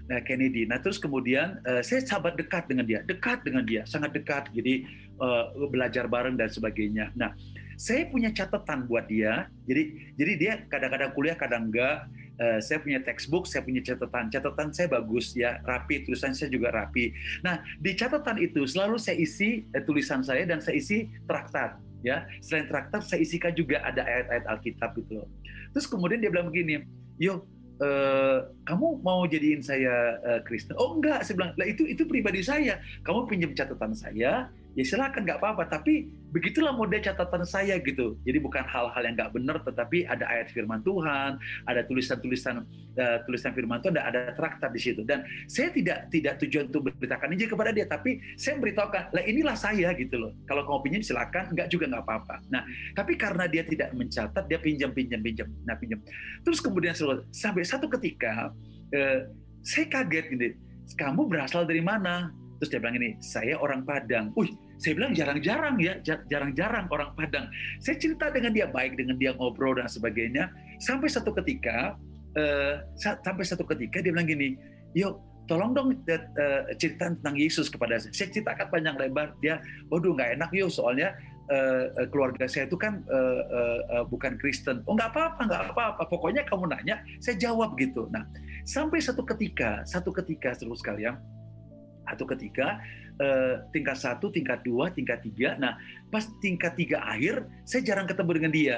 Nah 0.10 0.24
Kennedy. 0.26 0.66
Nah 0.66 0.82
terus 0.82 0.98
kemudian 0.98 1.62
uh, 1.68 1.84
saya 1.86 2.02
sahabat 2.02 2.40
dekat 2.40 2.66
dengan 2.66 2.88
dia 2.88 3.04
dekat 3.06 3.46
dengan 3.46 3.62
dia 3.68 3.86
sangat 3.86 4.18
dekat. 4.18 4.50
Jadi 4.56 4.88
uh, 5.22 5.54
belajar 5.70 6.10
bareng 6.10 6.40
dan 6.40 6.50
sebagainya. 6.50 7.14
Nah 7.14 7.38
saya 7.78 8.10
punya 8.10 8.34
catatan 8.34 8.90
buat 8.90 9.06
dia. 9.06 9.52
Jadi 9.70 10.16
jadi 10.18 10.34
dia 10.40 10.54
kadang-kadang 10.72 11.14
kuliah 11.14 11.38
kadang 11.38 11.70
enggak 11.70 12.10
uh, 12.42 12.60
saya 12.62 12.82
punya 12.82 13.00
textbook, 13.02 13.46
saya 13.46 13.62
punya 13.66 13.82
catatan. 13.84 14.30
Catatan 14.30 14.70
saya 14.74 14.88
bagus 14.90 15.34
ya, 15.34 15.60
rapi, 15.66 16.06
tulisan 16.06 16.34
saya 16.34 16.50
juga 16.50 16.74
rapi. 16.74 17.14
Nah, 17.42 17.62
di 17.82 17.92
catatan 17.94 18.38
itu 18.42 18.66
selalu 18.66 18.98
saya 19.02 19.18
isi 19.18 19.66
uh, 19.74 19.84
tulisan 19.84 20.22
saya 20.22 20.46
dan 20.46 20.62
saya 20.62 20.78
isi 20.80 21.10
traktat 21.26 21.78
ya. 22.06 22.26
Selain 22.42 22.66
traktat 22.70 23.06
saya 23.06 23.20
isikan 23.22 23.54
juga 23.54 23.82
ada 23.82 24.06
ayat-ayat 24.06 24.46
Alkitab 24.58 24.92
itu. 24.98 25.22
Terus 25.74 25.86
kemudian 25.90 26.22
dia 26.22 26.32
bilang 26.32 26.50
begini, 26.50 26.86
"Yo, 27.20 27.46
Uh, 27.78 28.50
kamu 28.66 29.06
mau 29.06 29.30
jadiin 29.30 29.62
saya 29.62 30.18
uh, 30.26 30.42
Kristen? 30.42 30.74
Oh 30.82 30.98
enggak, 30.98 31.22
saya 31.22 31.38
bilang, 31.38 31.54
lah 31.62 31.70
itu 31.70 31.86
itu 31.86 32.10
pribadi 32.10 32.42
saya. 32.42 32.82
Kamu 33.06 33.30
pinjam 33.30 33.54
catatan 33.54 33.94
saya, 33.94 34.50
ya 34.78 34.86
silakan 34.86 35.26
nggak 35.26 35.42
apa-apa. 35.42 35.66
Tapi 35.66 36.06
begitulah 36.30 36.70
model 36.78 37.02
catatan 37.02 37.42
saya 37.44 37.82
gitu. 37.82 38.14
Jadi 38.22 38.38
bukan 38.38 38.62
hal-hal 38.62 39.02
yang 39.02 39.18
nggak 39.18 39.34
benar 39.34 39.58
tetapi 39.66 40.06
ada 40.06 40.30
ayat 40.30 40.54
firman 40.54 40.86
Tuhan 40.86 41.42
ada 41.66 41.82
tulisan-tulisan 41.90 42.62
uh, 42.94 43.18
tulisan 43.26 43.58
firman 43.58 43.82
Tuhan 43.82 43.98
ada, 43.98 44.06
ada 44.14 44.22
traktat 44.38 44.70
di 44.70 44.82
situ. 44.82 45.02
Dan 45.02 45.26
saya 45.50 45.74
tidak 45.74 46.14
tidak 46.14 46.38
tujuan 46.46 46.70
untuk 46.70 46.94
beritakan 46.94 47.34
aja 47.34 47.48
kepada 47.50 47.72
dia 47.74 47.90
tapi 47.90 48.22
saya 48.38 48.62
memberitahukan 48.62 49.04
lah 49.18 49.24
inilah 49.26 49.58
saya 49.58 49.90
gitu 49.98 50.16
loh. 50.22 50.32
Kalau 50.46 50.62
kamu 50.70 50.80
pinjam 50.86 51.02
silakan. 51.02 51.50
Nggak 51.58 51.74
juga 51.74 51.90
nggak 51.90 52.04
apa-apa. 52.06 52.36
Nah 52.54 52.62
tapi 52.94 53.18
karena 53.18 53.50
dia 53.50 53.66
tidak 53.66 53.90
mencatat 53.98 54.46
dia 54.46 54.62
pinjam 54.62 54.94
pinjam 54.94 55.20
pinjam. 55.26 55.50
Nah 55.66 55.74
pinjam. 55.74 55.98
Terus 56.46 56.62
kemudian 56.62 56.94
sampai 57.34 57.66
satu 57.66 57.90
ketika 57.90 58.54
uh, 58.94 59.20
saya 59.66 59.90
kaget 59.90 60.26
gitu 60.38 60.48
kamu 60.96 61.28
berasal 61.28 61.68
dari 61.68 61.84
mana? 61.84 62.32
Terus 62.62 62.70
dia 62.72 62.80
bilang 62.80 62.96
ini 62.96 63.20
saya 63.20 63.60
orang 63.60 63.84
Padang. 63.84 64.32
Wih, 64.40 64.56
saya 64.78 64.94
bilang 64.94 65.14
jarang-jarang 65.18 65.76
ya, 65.82 65.98
jarang-jarang 66.06 66.86
orang 66.94 67.10
Padang. 67.18 67.50
Saya 67.82 67.98
cerita 67.98 68.30
dengan 68.30 68.54
dia 68.54 68.70
baik, 68.70 68.94
dengan 68.94 69.18
dia 69.18 69.34
ngobrol 69.34 69.78
dan 69.78 69.90
sebagainya. 69.90 70.54
Sampai 70.78 71.10
satu 71.10 71.34
ketika, 71.34 71.98
uh, 72.38 72.76
sampai 73.02 73.44
satu 73.46 73.66
ketika 73.66 74.06
dia 74.06 74.14
bilang 74.14 74.30
gini, 74.30 74.54
yuk 74.94 75.18
tolong 75.50 75.74
dong 75.74 75.90
uh, 76.06 76.62
cerita 76.78 77.10
tentang 77.10 77.36
Yesus 77.36 77.74
kepada 77.74 77.98
saya. 77.98 78.14
Saya 78.14 78.30
ceritakan 78.30 78.68
panjang 78.70 78.96
lebar. 79.02 79.34
Dia, 79.42 79.58
waduh 79.90 80.14
nggak 80.14 80.38
enak 80.38 80.50
yuk 80.54 80.70
soalnya 80.70 81.18
uh, 81.50 82.06
keluarga 82.14 82.46
saya 82.46 82.70
itu 82.70 82.78
kan 82.78 83.02
uh, 83.10 83.42
uh, 83.50 83.80
uh, 83.98 84.04
bukan 84.06 84.38
Kristen. 84.38 84.86
Oh 84.86 84.94
nggak 84.94 85.10
apa-apa, 85.10 85.42
nggak 85.48 85.64
apa-apa. 85.74 86.04
Pokoknya 86.06 86.46
kamu 86.46 86.70
nanya, 86.70 87.02
saya 87.18 87.40
jawab 87.40 87.74
gitu. 87.82 88.06
Nah 88.14 88.28
sampai 88.68 89.02
satu 89.02 89.26
ketika, 89.26 89.82
satu 89.88 90.14
ketika 90.14 90.54
terus 90.54 90.84
kalian, 90.84 91.18
atau 92.08 92.24
ketika 92.24 92.80
uh, 93.22 93.66
tingkat 93.74 93.98
satu, 93.98 94.30
tingkat 94.30 94.62
dua, 94.64 94.90
tingkat 94.94 95.22
tiga. 95.26 95.58
Nah, 95.58 95.78
pas 96.10 96.26
tingkat 96.42 96.74
tiga 96.78 97.04
akhir, 97.06 97.46
saya 97.68 97.82
jarang 97.84 98.08
ketemu 98.10 98.32
dengan 98.42 98.52
dia 98.54 98.78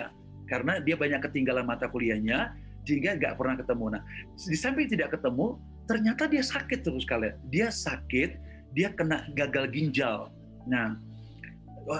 karena 0.49 0.81
dia 0.81 0.97
banyak 0.97 1.21
ketinggalan 1.29 1.63
mata 1.63 1.85
kuliahnya, 1.85 2.57
sehingga 2.83 3.15
nggak 3.21 3.37
pernah 3.37 3.55
ketemu. 3.61 3.85
Nah, 3.93 4.01
di 4.33 4.57
samping 4.57 4.89
tidak 4.89 5.13
ketemu, 5.13 5.61
ternyata 5.85 6.25
dia 6.25 6.41
sakit 6.41 6.81
terus 6.81 7.05
kalian. 7.05 7.37
Dia 7.53 7.69
sakit, 7.69 8.29
dia 8.73 8.89
kena 8.97 9.29
gagal 9.37 9.69
ginjal. 9.69 10.33
Nah, 10.65 10.97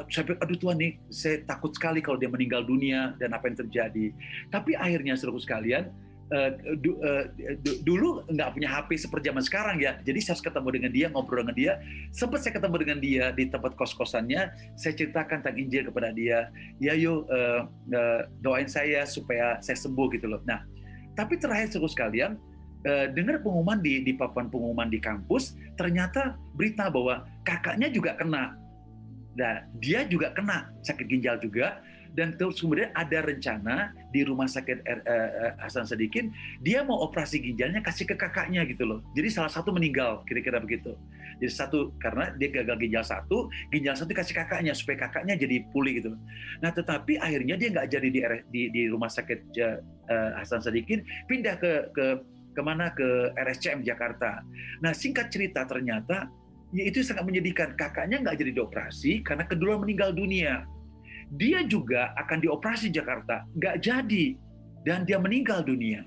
saya 0.10 0.34
aduh 0.42 0.58
Tuhan 0.58 0.78
nih, 0.82 0.98
saya 1.14 1.46
takut 1.46 1.74
sekali 1.74 2.02
kalau 2.02 2.18
dia 2.18 2.30
meninggal 2.30 2.66
dunia 2.66 3.14
dan 3.22 3.38
apa 3.38 3.50
yang 3.50 3.58
terjadi. 3.58 4.14
Tapi 4.50 4.74
akhirnya 4.74 5.14
seluruh 5.14 5.42
sekalian, 5.42 5.94
uh, 6.34 6.52
du, 6.80 6.98
uh, 7.02 7.26
dulu 7.84 8.24
nggak 8.30 8.50
punya 8.56 8.70
HP 8.70 8.90
seperti 8.98 9.30
zaman 9.30 9.44
sekarang 9.44 9.78
ya. 9.82 9.98
Jadi 10.06 10.20
saya 10.22 10.38
harus 10.38 10.44
ketemu 10.46 10.70
dengan 10.74 10.92
dia, 10.94 11.08
ngobrol 11.12 11.42
dengan 11.46 11.58
dia. 11.58 11.74
Sempat 12.14 12.46
saya 12.46 12.54
ketemu 12.58 12.76
dengan 12.82 12.98
dia 13.02 13.26
di 13.34 13.44
tempat 13.50 13.74
kos-kosannya, 13.76 14.42
saya 14.78 14.94
ceritakan 14.96 15.42
tentang 15.42 15.58
Injil 15.58 15.84
kepada 15.90 16.10
dia. 16.14 16.54
Ya 16.78 16.94
yuk 16.96 17.26
uh, 17.30 17.66
uh, 17.70 18.22
doain 18.42 18.70
saya 18.70 19.06
supaya 19.10 19.58
saya 19.60 19.78
sembuh 19.78 20.08
gitu 20.16 20.30
loh. 20.30 20.42
Nah, 20.46 20.64
tapi 21.18 21.38
terakhir 21.38 21.74
seluruh 21.74 21.92
sekalian, 21.92 22.38
uh, 22.86 23.06
dengar 23.12 23.42
pengumuman 23.42 23.82
di 23.82 24.06
di 24.06 24.14
papan 24.16 24.48
pengumuman 24.48 24.88
di 24.88 25.02
kampus, 25.02 25.58
ternyata 25.76 26.38
berita 26.54 26.88
bahwa 26.88 27.26
kakaknya 27.44 27.90
juga 27.90 28.16
kena. 28.16 28.56
Nah, 29.40 29.64
dia 29.80 30.04
juga 30.04 30.36
kena 30.36 30.68
sakit 30.84 31.06
ginjal 31.06 31.40
juga 31.40 31.80
dan 32.18 32.34
terus 32.36 32.58
kemudian 32.60 32.90
ada 32.98 33.22
rencana 33.22 33.94
di 34.10 34.26
rumah 34.26 34.50
sakit 34.50 34.82
uh, 34.82 35.54
Hasan 35.62 35.86
Sadikin 35.86 36.34
dia 36.60 36.82
mau 36.82 37.06
operasi 37.06 37.38
ginjalnya 37.38 37.86
kasih 37.86 38.10
ke 38.10 38.16
kakaknya 38.18 38.66
gitu 38.66 38.86
loh. 38.86 39.00
Jadi 39.14 39.30
salah 39.30 39.52
satu 39.52 39.70
meninggal 39.70 40.26
kira-kira 40.26 40.58
begitu. 40.58 40.98
Jadi 41.38 41.52
satu 41.54 41.94
karena 42.02 42.34
dia 42.36 42.50
gagal 42.50 42.78
ginjal 42.82 43.06
satu 43.06 43.48
ginjal 43.70 43.94
satu 43.94 44.12
kasih 44.12 44.36
kakaknya 44.36 44.74
supaya 44.74 45.06
kakaknya 45.06 45.38
jadi 45.38 45.64
pulih 45.70 46.02
gitu. 46.02 46.10
Nah 46.66 46.74
tetapi 46.74 47.22
akhirnya 47.22 47.56
dia 47.56 47.70
nggak 47.70 47.88
jadi 47.88 48.08
di, 48.10 48.22
di 48.50 48.62
di 48.74 48.82
rumah 48.90 49.08
sakit 49.08 49.40
uh, 50.10 50.30
Hasan 50.42 50.66
Sadikin 50.66 51.06
pindah 51.30 51.62
ke 51.62 51.94
ke 51.94 52.06
ke 52.58 52.62
mana 52.66 52.90
ke 52.92 53.32
RSCM 53.38 53.86
Jakarta. 53.86 54.42
Nah 54.82 54.92
singkat 54.92 55.30
cerita 55.30 55.64
ternyata 55.70 56.28
ya 56.74 56.84
itu 56.90 57.06
sangat 57.06 57.24
menyedihkan. 57.30 57.78
Kakaknya 57.78 58.26
nggak 58.26 58.36
jadi 58.42 58.52
dioperasi 58.58 59.22
karena 59.22 59.46
kedua 59.46 59.78
meninggal 59.78 60.12
dunia 60.12 60.66
dia 61.30 61.62
juga 61.70 62.14
akan 62.18 62.42
dioperasi 62.42 62.90
Jakarta, 62.90 63.46
nggak 63.54 63.86
jadi, 63.86 64.34
dan 64.82 65.06
dia 65.06 65.22
meninggal 65.22 65.62
dunia. 65.62 66.02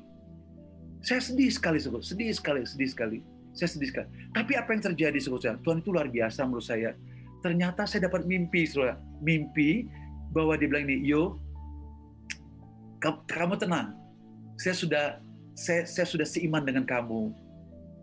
Saya 1.03 1.23
sedih 1.23 1.51
sekali, 1.51 1.79
sedih 1.79 2.31
sekali, 2.35 2.63
sedih 2.67 2.91
sekali. 2.91 3.19
Saya 3.53 3.69
sedih 3.71 3.91
sekali. 3.91 4.09
Tapi 4.33 4.53
apa 4.59 4.71
yang 4.75 4.83
terjadi, 4.83 5.19
saudara? 5.19 5.59
Tuhan 5.61 5.83
itu 5.83 5.91
luar 5.93 6.09
biasa 6.09 6.47
menurut 6.47 6.65
saya. 6.65 6.95
Ternyata 7.43 7.85
saya 7.85 8.07
dapat 8.07 8.25
mimpi, 8.25 8.65
saudara. 8.67 8.97
Mimpi 9.19 9.87
bahwa 10.31 10.57
dia 10.57 10.71
bilang 10.71 10.87
ini, 10.89 11.03
yo, 11.05 11.37
kamu 13.03 13.59
tenang. 13.59 13.99
Saya 14.57 14.75
sudah 14.79 15.05
saya, 15.59 15.85
saya 15.85 16.07
sudah 16.07 16.25
seiman 16.25 16.63
dengan 16.63 16.87
kamu. 16.87 17.35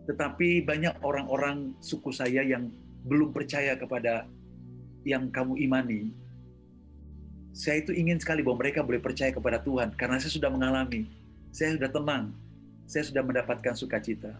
Tetapi 0.06 0.68
banyak 0.68 1.00
orang-orang 1.02 1.72
suku 1.80 2.12
saya 2.12 2.44
yang 2.44 2.68
belum 3.08 3.32
percaya 3.32 3.74
kepada 3.80 4.28
yang 5.08 5.32
kamu 5.32 5.56
imani 5.56 6.12
saya 7.50 7.82
itu 7.82 7.90
ingin 7.90 8.18
sekali 8.22 8.40
bahwa 8.46 8.62
mereka 8.62 8.86
boleh 8.86 9.02
percaya 9.02 9.34
kepada 9.34 9.58
Tuhan 9.58 9.94
karena 9.98 10.22
saya 10.22 10.32
sudah 10.32 10.50
mengalami, 10.50 11.06
saya 11.50 11.74
sudah 11.74 11.90
tenang, 11.90 12.24
saya 12.86 13.02
sudah 13.06 13.22
mendapatkan 13.26 13.74
sukacita, 13.74 14.34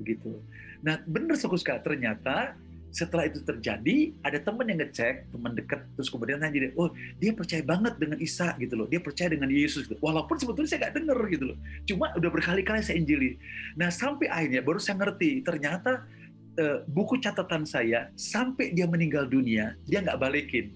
begitu. 0.00 0.40
Nah, 0.80 1.00
benar 1.04 1.36
sekali. 1.36 1.80
Ternyata 1.80 2.56
setelah 2.94 3.26
itu 3.26 3.42
terjadi, 3.42 4.14
ada 4.22 4.38
teman 4.38 4.70
yang 4.70 4.78
ngecek, 4.78 5.34
teman 5.34 5.52
dekat, 5.58 5.82
terus 5.98 6.06
kemudian 6.06 6.38
nanya 6.38 6.70
dia, 6.70 6.72
oh 6.78 6.94
dia 7.18 7.34
percaya 7.34 7.58
banget 7.66 7.98
dengan 7.98 8.22
Isa 8.22 8.54
gitu 8.54 8.78
loh, 8.78 8.86
dia 8.86 9.02
percaya 9.02 9.34
dengan 9.34 9.50
Yesus 9.50 9.90
gitu. 9.90 9.98
Walaupun 9.98 10.38
sebetulnya 10.38 10.70
saya 10.70 10.80
nggak 10.86 10.94
dengar 11.02 11.18
gitu 11.26 11.44
loh, 11.50 11.58
cuma 11.90 12.14
udah 12.14 12.30
berkali-kali 12.30 12.86
saya 12.86 13.02
injili. 13.02 13.34
Nah 13.74 13.90
sampai 13.90 14.30
akhirnya 14.30 14.62
baru 14.62 14.78
saya 14.78 15.02
ngerti, 15.02 15.42
ternyata 15.42 16.06
uh, 16.54 16.86
buku 16.86 17.18
catatan 17.18 17.66
saya 17.66 18.14
sampai 18.14 18.70
dia 18.70 18.86
meninggal 18.86 19.26
dunia, 19.26 19.74
dia 19.90 19.98
nggak 19.98 20.20
balikin 20.22 20.70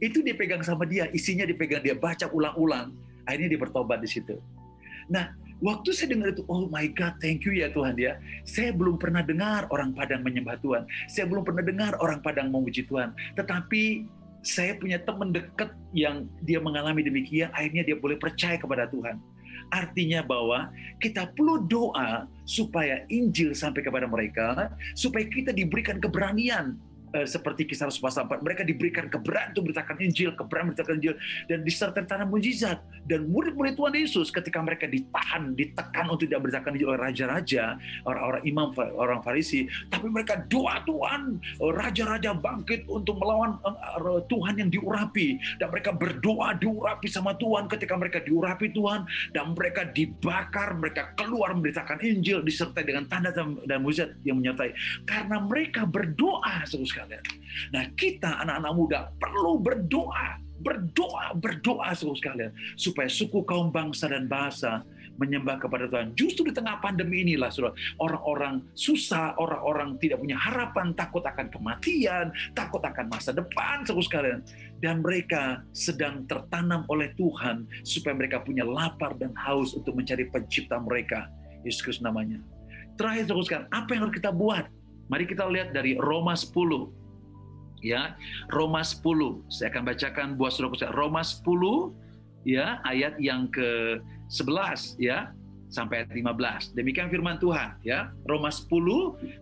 itu 0.00 0.24
dipegang 0.24 0.64
sama 0.64 0.88
dia, 0.88 1.06
isinya 1.12 1.44
dipegang 1.44 1.84
dia 1.84 1.92
baca 1.92 2.26
ulang-ulang, 2.32 2.96
akhirnya 3.28 3.52
dia 3.52 3.60
bertobat 3.60 4.00
di 4.00 4.08
situ. 4.08 4.40
Nah, 5.12 5.36
waktu 5.60 5.92
saya 5.92 6.16
dengar 6.16 6.32
itu, 6.32 6.42
oh 6.48 6.66
my 6.72 6.88
God, 6.96 7.20
thank 7.20 7.44
you 7.44 7.52
ya 7.52 7.68
Tuhan 7.70 7.94
ya. 8.00 8.16
Saya 8.48 8.72
belum 8.72 8.96
pernah 8.96 9.20
dengar 9.20 9.68
orang 9.68 9.92
Padang 9.92 10.24
menyembah 10.24 10.56
Tuhan. 10.64 10.88
Saya 11.06 11.28
belum 11.28 11.44
pernah 11.44 11.60
dengar 11.60 11.92
orang 12.00 12.24
Padang 12.24 12.48
memuji 12.48 12.88
Tuhan. 12.88 13.12
Tetapi 13.36 14.08
saya 14.40 14.72
punya 14.80 14.96
teman 15.04 15.36
dekat 15.36 15.76
yang 15.92 16.24
dia 16.40 16.56
mengalami 16.64 17.04
demikian, 17.04 17.52
akhirnya 17.52 17.84
dia 17.84 17.96
boleh 18.00 18.16
percaya 18.16 18.56
kepada 18.56 18.88
Tuhan. 18.88 19.20
Artinya 19.70 20.24
bahwa 20.24 20.72
kita 20.98 21.30
perlu 21.36 21.62
doa 21.68 22.26
supaya 22.48 23.06
Injil 23.06 23.54
sampai 23.54 23.84
kepada 23.84 24.08
mereka, 24.08 24.72
supaya 24.98 25.28
kita 25.28 25.54
diberikan 25.54 26.02
keberanian 26.02 26.80
uh, 27.14 27.26
seperti 27.26 27.66
kisah 27.66 27.90
Rasul 27.90 28.06
4. 28.06 28.40
Mereka 28.40 28.62
diberikan 28.62 29.06
keberanian 29.10 29.52
untuk 29.54 29.70
beritakan 29.70 29.96
Injil, 30.02 30.30
keberanian 30.34 30.74
beritakan 30.74 30.94
Injil, 31.02 31.14
dan 31.50 31.58
disertai 31.66 32.04
tanah 32.06 32.26
mujizat. 32.26 32.78
Dan 33.06 33.30
murid-murid 33.30 33.74
Tuhan 33.74 33.94
Yesus 33.96 34.30
ketika 34.30 34.62
mereka 34.62 34.86
ditahan, 34.86 35.54
ditekan 35.58 36.06
untuk 36.06 36.30
tidak 36.30 36.40
beritakan 36.46 36.70
Injil 36.76 36.88
oleh 36.94 37.00
raja-raja, 37.00 37.64
orang-orang 38.06 38.42
imam, 38.46 38.68
orang 38.94 39.20
Farisi, 39.20 39.66
tapi 39.90 40.06
mereka 40.08 40.40
doa 40.46 40.82
Tuhan, 40.86 41.38
raja-raja 41.58 42.36
bangkit 42.36 42.86
untuk 42.86 43.18
melawan 43.18 43.58
uh, 43.66 44.22
Tuhan 44.30 44.60
yang 44.60 44.70
diurapi. 44.70 45.38
Dan 45.58 45.74
mereka 45.74 45.90
berdoa 45.94 46.54
diurapi 46.56 47.08
sama 47.10 47.34
Tuhan 47.36 47.66
ketika 47.66 47.94
mereka 47.98 48.18
diurapi 48.22 48.70
Tuhan, 48.72 49.04
dan 49.34 49.52
mereka 49.54 49.88
dibakar, 49.90 50.76
mereka 50.78 51.12
keluar 51.18 51.52
memberitakan 51.56 51.98
Injil, 52.00 52.40
disertai 52.44 52.86
dengan 52.86 53.04
tanda 53.10 53.34
dan 53.34 53.78
mujizat 53.82 54.14
yang 54.22 54.38
menyertai. 54.38 54.72
Karena 55.04 55.42
mereka 55.42 55.84
berdoa, 55.84 56.62
seluruh 56.64 56.99
sekalian. 57.00 57.24
Nah 57.72 57.84
kita 57.96 58.30
anak-anak 58.44 58.72
muda 58.76 59.00
perlu 59.16 59.56
berdoa, 59.56 60.36
berdoa, 60.60 61.32
berdoa 61.32 61.88
seluruh 61.96 62.18
sekalian. 62.20 62.52
Supaya 62.76 63.08
suku 63.08 63.40
kaum 63.48 63.72
bangsa 63.72 64.12
dan 64.12 64.28
bahasa 64.28 64.84
menyembah 65.16 65.60
kepada 65.60 65.84
Tuhan. 65.88 66.16
Justru 66.16 66.48
di 66.48 66.54
tengah 66.56 66.80
pandemi 66.80 67.20
inilah, 67.20 67.52
saudara, 67.52 67.76
orang-orang 68.00 68.64
susah, 68.72 69.36
orang-orang 69.36 70.00
tidak 70.00 70.20
punya 70.24 70.40
harapan, 70.40 70.96
takut 70.96 71.20
akan 71.20 71.52
kematian, 71.52 72.32
takut 72.56 72.80
akan 72.80 73.12
masa 73.12 73.36
depan, 73.36 73.84
seluruh 73.84 74.04
sekalian. 74.04 74.40
Dan 74.80 75.04
mereka 75.04 75.60
sedang 75.76 76.24
tertanam 76.24 76.88
oleh 76.88 77.12
Tuhan 77.20 77.68
supaya 77.84 78.16
mereka 78.16 78.40
punya 78.40 78.64
lapar 78.64 79.12
dan 79.20 79.36
haus 79.36 79.76
untuk 79.76 79.92
mencari 79.92 80.28
pencipta 80.32 80.80
mereka. 80.80 81.28
Yesus 81.64 81.84
Kristus 81.84 82.00
namanya. 82.00 82.40
Terakhir, 82.96 83.28
saudara 83.28 83.68
apa 83.72 83.90
yang 83.92 84.08
harus 84.08 84.16
kita 84.16 84.32
buat? 84.32 84.64
Mari 85.10 85.26
kita 85.26 85.42
lihat 85.50 85.74
dari 85.74 85.98
Roma 85.98 86.38
10. 86.38 86.54
Ya, 87.82 88.14
Roma 88.54 88.86
10. 88.86 89.42
Saya 89.50 89.74
akan 89.74 89.82
bacakan 89.82 90.28
buat 90.38 90.54
saudara 90.54 90.94
Roma 90.94 91.26
10 91.26 91.90
ya, 92.46 92.78
ayat 92.86 93.18
yang 93.18 93.50
ke-11 93.50 95.02
ya 95.02 95.34
sampai 95.70 96.06
ayat 96.06 96.14
15. 96.14 96.78
Demikian 96.78 97.10
firman 97.10 97.42
Tuhan 97.42 97.74
ya. 97.82 98.14
Roma 98.30 98.54
10 98.54 98.70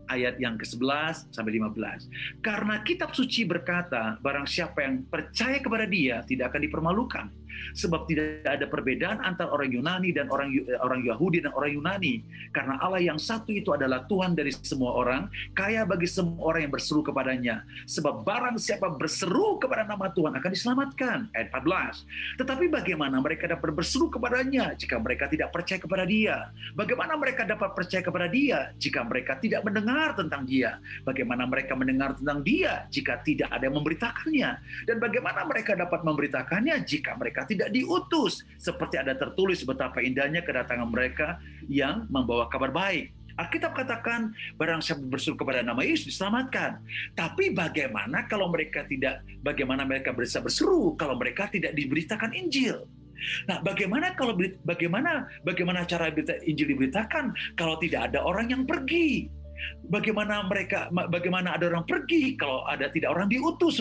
ayat 0.09 0.41
yang 0.41 0.57
ke-11 0.57 1.37
sampai 1.37 1.53
15. 1.61 2.09
Karena 2.41 2.81
kitab 2.81 3.13
suci 3.13 3.45
berkata, 3.45 4.17
barang 4.25 4.49
siapa 4.49 4.89
yang 4.89 5.05
percaya 5.05 5.61
kepada 5.61 5.85
Dia 5.85 6.25
tidak 6.25 6.57
akan 6.57 6.63
dipermalukan 6.65 7.27
sebab 7.75 8.09
tidak 8.09 8.45
ada 8.47 8.67
perbedaan 8.67 9.23
antara 9.23 9.53
orang 9.53 9.71
Yunani 9.73 10.11
dan 10.15 10.29
orang 10.29 10.53
eh, 10.55 10.79
orang 10.81 11.05
Yahudi 11.05 11.45
dan 11.45 11.53
orang 11.55 11.75
Yunani. 11.75 12.23
Karena 12.55 12.81
Allah 12.83 13.03
yang 13.03 13.21
satu 13.21 13.53
itu 13.55 13.75
adalah 13.75 14.05
Tuhan 14.09 14.35
dari 14.35 14.51
semua 14.51 14.95
orang 14.97 15.31
kaya 15.53 15.85
bagi 15.85 16.09
semua 16.09 16.41
orang 16.55 16.69
yang 16.69 16.73
berseru 16.75 17.01
kepadanya. 17.05 17.63
Sebab 17.89 18.25
barang 18.25 18.57
siapa 18.61 18.91
berseru 18.95 19.59
kepada 19.61 19.85
nama 19.87 20.11
Tuhan 20.13 20.35
akan 20.37 20.51
diselamatkan. 20.51 21.19
Ayat 21.35 21.49
14 21.53 22.39
tetapi 22.39 22.71
bagaimana 22.71 23.19
mereka 23.19 23.51
dapat 23.51 23.75
berseru 23.75 24.13
kepadanya 24.13 24.77
jika 24.79 25.01
mereka 25.01 25.27
tidak 25.27 25.51
percaya 25.51 25.81
kepada 25.81 26.05
dia? 26.05 26.37
Bagaimana 26.77 27.17
mereka 27.17 27.43
dapat 27.49 27.75
percaya 27.75 28.03
kepada 28.05 28.27
dia 28.29 28.71
jika 28.77 29.03
mereka 29.03 29.41
tidak 29.41 29.65
mendengar 29.65 30.15
tentang 30.15 30.45
dia? 30.45 30.79
Bagaimana 31.03 31.49
mereka 31.49 31.73
mendengar 31.75 32.15
tentang 32.15 32.45
dia 32.45 32.87
jika 32.93 33.21
tidak 33.25 33.49
ada 33.51 33.67
yang 33.67 33.77
memberitakannya? 33.81 34.51
Dan 34.85 34.97
bagaimana 35.01 35.41
mereka 35.49 35.73
dapat 35.75 36.01
memberitakannya 36.05 36.77
jika 36.85 37.17
mereka 37.17 37.48
tidak 37.49 37.73
diutus. 37.73 38.45
Seperti 38.61 39.01
ada 39.01 39.17
tertulis 39.17 39.65
betapa 39.65 40.05
indahnya 40.05 40.45
kedatangan 40.45 40.89
mereka 40.93 41.41
yang 41.67 42.05
membawa 42.13 42.47
kabar 42.53 42.71
baik. 42.71 43.17
Alkitab 43.39 43.71
katakan 43.71 44.35
barang 44.59 44.83
siapa 44.83 45.07
kepada 45.15 45.63
nama 45.63 45.79
Yesus 45.87 46.11
diselamatkan. 46.11 46.83
Tapi 47.15 47.55
bagaimana 47.55 48.27
kalau 48.27 48.51
mereka 48.51 48.83
tidak 48.91 49.23
bagaimana 49.47 49.87
mereka 49.87 50.11
bisa 50.11 50.43
berseru 50.43 50.99
kalau 50.99 51.15
mereka 51.15 51.47
tidak 51.47 51.71
diberitakan 51.79 52.35
Injil? 52.35 52.83
Nah, 53.47 53.63
bagaimana 53.63 54.15
kalau 54.19 54.35
bagaimana 54.67 55.27
bagaimana 55.47 55.87
cara 55.87 56.11
Injil 56.47 56.75
diberitakan 56.75 57.35
kalau 57.55 57.79
tidak 57.79 58.11
ada 58.11 58.27
orang 58.27 58.51
yang 58.51 58.63
pergi? 58.67 59.31
Bagaimana 59.89 60.45
mereka, 60.45 60.93
bagaimana 60.93 61.57
ada 61.57 61.71
orang 61.73 61.89
pergi 61.89 62.37
kalau 62.37 62.65
ada 62.69 62.93
tidak 62.93 63.15
orang 63.17 63.29
diutus, 63.33 63.81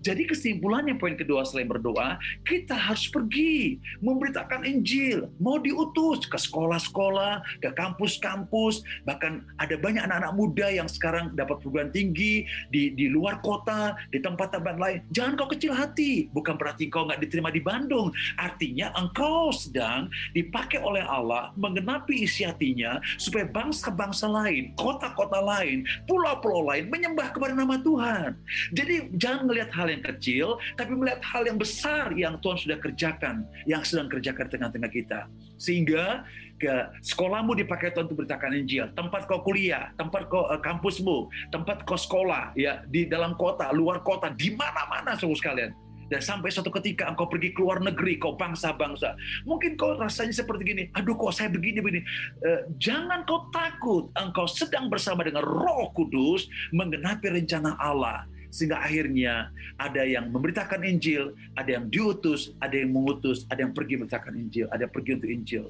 Jadi 0.00 0.22
kesimpulannya 0.24 0.96
poin 0.96 1.18
kedua 1.18 1.44
selain 1.44 1.68
berdoa, 1.68 2.16
kita 2.46 2.72
harus 2.72 3.10
pergi 3.10 3.76
memberitakan 4.00 4.64
Injil, 4.64 5.28
mau 5.42 5.60
diutus 5.60 6.24
ke 6.24 6.38
sekolah-sekolah, 6.40 7.60
ke 7.60 7.70
kampus-kampus, 7.76 8.80
bahkan 9.04 9.44
ada 9.60 9.76
banyak 9.76 10.02
anak-anak 10.02 10.32
muda 10.34 10.66
yang 10.72 10.88
sekarang 10.88 11.34
dapat 11.36 11.60
perguruan 11.60 11.92
tinggi 11.92 12.48
di 12.72 12.92
di 12.96 13.06
luar 13.12 13.44
kota, 13.44 13.94
di 14.08 14.18
tempat-tempat 14.18 14.76
lain. 14.80 14.98
Jangan 15.12 15.36
kau 15.36 15.48
kecil 15.52 15.76
hati, 15.76 16.32
bukan 16.32 16.56
berarti 16.56 16.88
kau 16.88 17.04
nggak 17.04 17.20
diterima 17.20 17.52
di 17.52 17.60
Bandung. 17.60 18.10
Artinya 18.40 18.90
engkau 18.96 19.52
sedang 19.52 20.08
dipakai 20.32 20.80
oleh 20.80 21.04
Allah 21.04 21.52
mengenapi 21.60 22.24
isi 22.24 22.48
hatinya 22.48 22.98
supaya 23.20 23.46
bangsa-bangsa 23.48 24.26
lain, 24.28 24.72
kota 24.74 25.11
kota 25.14 25.38
lain, 25.40 25.84
pulau-pulau 26.04 26.68
lain 26.72 26.88
menyembah 26.88 27.32
kepada 27.32 27.52
nama 27.52 27.78
Tuhan. 27.80 28.36
Jadi 28.74 29.12
jangan 29.16 29.48
melihat 29.48 29.70
hal 29.72 29.88
yang 29.88 30.02
kecil, 30.02 30.46
tapi 30.76 30.92
melihat 30.96 31.20
hal 31.22 31.42
yang 31.46 31.58
besar 31.58 32.10
yang 32.16 32.36
Tuhan 32.40 32.58
sudah 32.58 32.78
kerjakan, 32.80 33.46
yang 33.64 33.82
sedang 33.86 34.08
kerjakan 34.10 34.48
di 34.48 34.52
tengah-tengah 34.58 34.90
kita. 34.92 35.20
Sehingga 35.56 36.26
ke 36.62 36.74
sekolahmu 37.02 37.58
dipakai 37.58 37.90
Tuhan 37.90 38.06
untuk 38.06 38.22
beritakan 38.22 38.54
Injil, 38.54 38.86
tempat 38.94 39.26
kau 39.26 39.42
kuliah, 39.42 39.90
tempat 39.98 40.30
kau 40.30 40.46
uh, 40.46 40.62
kampusmu, 40.62 41.26
tempat 41.50 41.82
kau 41.82 41.98
sekolah, 41.98 42.54
ya 42.54 42.86
di 42.86 43.10
dalam 43.10 43.34
kota, 43.34 43.74
luar 43.74 43.98
kota, 44.06 44.30
di 44.30 44.54
mana-mana 44.54 45.18
seluruh 45.18 45.34
sekalian. 45.34 45.74
Dan 46.12 46.20
sampai 46.20 46.52
suatu 46.52 46.68
ketika 46.68 47.08
engkau 47.08 47.24
pergi 47.24 47.56
ke 47.56 47.64
luar 47.64 47.80
negeri, 47.80 48.20
kau 48.20 48.36
bangsa-bangsa. 48.36 49.16
Mungkin 49.48 49.80
kau 49.80 49.96
rasanya 49.96 50.36
seperti 50.36 50.62
gini, 50.68 50.82
aduh 50.92 51.16
kok 51.16 51.32
saya 51.32 51.48
begini-begini. 51.48 52.04
Uh, 52.44 52.68
jangan 52.76 53.24
kau 53.24 53.48
takut, 53.48 54.12
engkau 54.20 54.44
sedang 54.44 54.92
bersama 54.92 55.24
dengan 55.24 55.40
roh 55.40 55.88
kudus 55.96 56.52
menggenapi 56.76 57.32
rencana 57.32 57.80
Allah. 57.80 58.28
Sehingga 58.52 58.84
akhirnya 58.84 59.48
ada 59.80 60.04
yang 60.04 60.28
memberitakan 60.28 60.84
Injil, 60.84 61.32
ada 61.56 61.80
yang 61.80 61.88
diutus, 61.88 62.52
ada 62.60 62.76
yang 62.76 62.92
mengutus, 62.92 63.48
ada 63.48 63.64
yang 63.64 63.72
pergi 63.72 63.96
memberitakan 63.96 64.36
Injil, 64.36 64.68
ada 64.68 64.84
yang 64.84 64.92
pergi 64.92 65.10
untuk 65.16 65.30
Injil. 65.32 65.64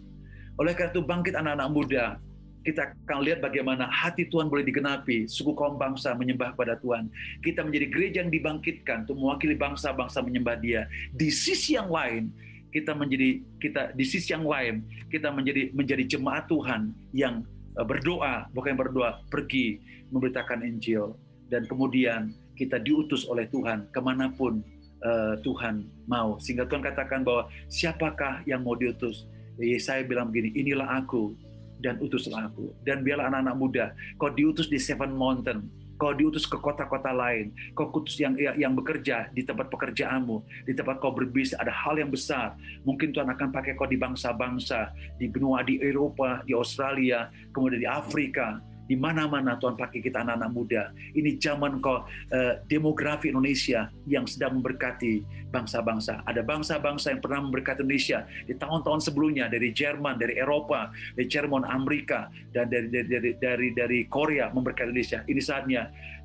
Oleh 0.59 0.74
karena 0.74 0.90
itu 0.90 1.07
bangkit 1.07 1.38
anak-anak 1.38 1.68
muda, 1.70 2.05
kita 2.62 2.94
akan 3.07 3.27
lihat 3.27 3.42
bagaimana 3.42 3.90
hati 3.90 4.31
Tuhan 4.31 4.46
boleh 4.46 4.62
digenapi, 4.62 5.27
suku 5.27 5.53
kaum 5.55 5.77
bangsa 5.77 6.14
menyembah 6.14 6.55
kepada 6.55 6.79
Tuhan. 6.79 7.11
Kita 7.42 7.66
menjadi 7.66 7.87
gereja 7.90 8.18
yang 8.22 8.33
dibangkitkan 8.33 9.07
untuk 9.07 9.18
mewakili 9.18 9.59
bangsa-bangsa 9.59 10.22
menyembah 10.22 10.57
Dia. 10.62 10.87
Di 11.11 11.29
sisi 11.29 11.75
yang 11.75 11.90
lain, 11.90 12.31
kita 12.72 12.96
menjadi 12.96 13.42
kita 13.61 13.92
di 13.92 14.05
sisi 14.09 14.33
yang 14.33 14.48
lain 14.48 14.81
kita 15.12 15.29
menjadi 15.29 15.77
menjadi 15.77 16.16
jemaat 16.16 16.48
Tuhan 16.48 16.96
yang 17.12 17.44
eh, 17.77 17.85
berdoa, 17.85 18.48
bukan 18.57 18.72
yang 18.72 18.81
berdoa, 18.81 19.11
pergi 19.29 19.77
memberitakan 20.09 20.64
Injil 20.64 21.12
dan 21.53 21.68
kemudian 21.68 22.33
kita 22.57 22.81
diutus 22.81 23.29
oleh 23.29 23.44
Tuhan 23.53 23.92
ke 23.92 24.01
mana 24.01 24.33
pun 24.33 24.64
uh, 25.05 25.35
Tuhan 25.40 25.85
mau. 26.09 26.40
Sehingga 26.40 26.64
Tuhan 26.64 26.81
katakan 26.85 27.25
bahwa 27.25 27.48
siapakah 27.68 28.40
yang 28.48 28.64
mau 28.64 28.72
diutus? 28.77 29.29
Yesaya 29.61 30.01
bilang 30.05 30.33
begini, 30.33 30.53
inilah 30.57 31.05
aku, 31.05 31.37
dan 31.83 31.99
utuslah 31.99 32.49
aku. 32.49 32.71
Dan 32.87 33.03
biarlah 33.03 33.29
anak-anak 33.29 33.57
muda, 33.59 33.85
kau 34.16 34.31
diutus 34.31 34.71
di 34.71 34.79
Seven 34.79 35.12
Mountain, 35.12 35.66
kau 36.03 36.11
diutus 36.11 36.47
ke 36.51 36.59
kota-kota 36.59 37.14
lain, 37.14 37.55
kau 37.79 37.90
kutus 37.95 38.18
yang 38.18 38.35
yang 38.38 38.75
bekerja 38.75 39.31
di 39.31 39.47
tempat 39.47 39.71
pekerjaanmu, 39.71 40.66
di 40.66 40.75
tempat 40.75 40.99
kau 40.99 41.14
berbisnis 41.14 41.55
ada 41.55 41.71
hal 41.71 41.95
yang 41.95 42.11
besar. 42.11 42.59
Mungkin 42.83 43.14
Tuhan 43.14 43.31
akan 43.31 43.55
pakai 43.55 43.79
kau 43.79 43.87
di 43.87 43.95
bangsa-bangsa, 43.95 44.90
di 45.18 45.31
benua 45.31 45.62
di 45.62 45.79
Eropa, 45.79 46.42
di 46.42 46.59
Australia, 46.59 47.31
kemudian 47.55 47.87
di 47.87 47.90
Afrika, 47.90 48.59
di 48.87 48.99
mana-mana 48.99 49.57
Tuhan 49.59 49.79
pakai 49.79 50.03
kita 50.03 50.23
anak-anak 50.27 50.51
muda. 50.51 50.83
Ini 51.14 51.38
zaman 51.38 51.79
kau 51.79 52.03
uh, 52.03 52.55
demografi 52.66 53.31
Indonesia 53.31 53.88
yang 54.09 54.27
sedang 54.27 54.59
memberkati 54.61 55.23
bangsa-bangsa. 55.53 56.25
Ada 56.25 56.42
bangsa-bangsa 56.42 57.12
yang 57.12 57.21
pernah 57.21 57.45
memberkati 57.45 57.85
Indonesia 57.85 58.25
di 58.49 58.55
tahun-tahun 58.57 59.01
sebelumnya 59.05 59.47
dari 59.53 59.71
Jerman, 59.71 60.16
dari 60.18 60.40
Eropa, 60.40 60.90
dari 61.14 61.29
Jerman, 61.29 61.68
Amerika, 61.68 62.33
dan 62.51 62.73
dari 62.73 62.88
dari 62.90 63.33
dari, 63.37 63.68
dari 63.77 64.01
Korea 64.09 64.51
memberkati 64.51 64.88
Indonesia. 64.90 65.21
Ini 65.29 65.40
saatnya 65.40 65.83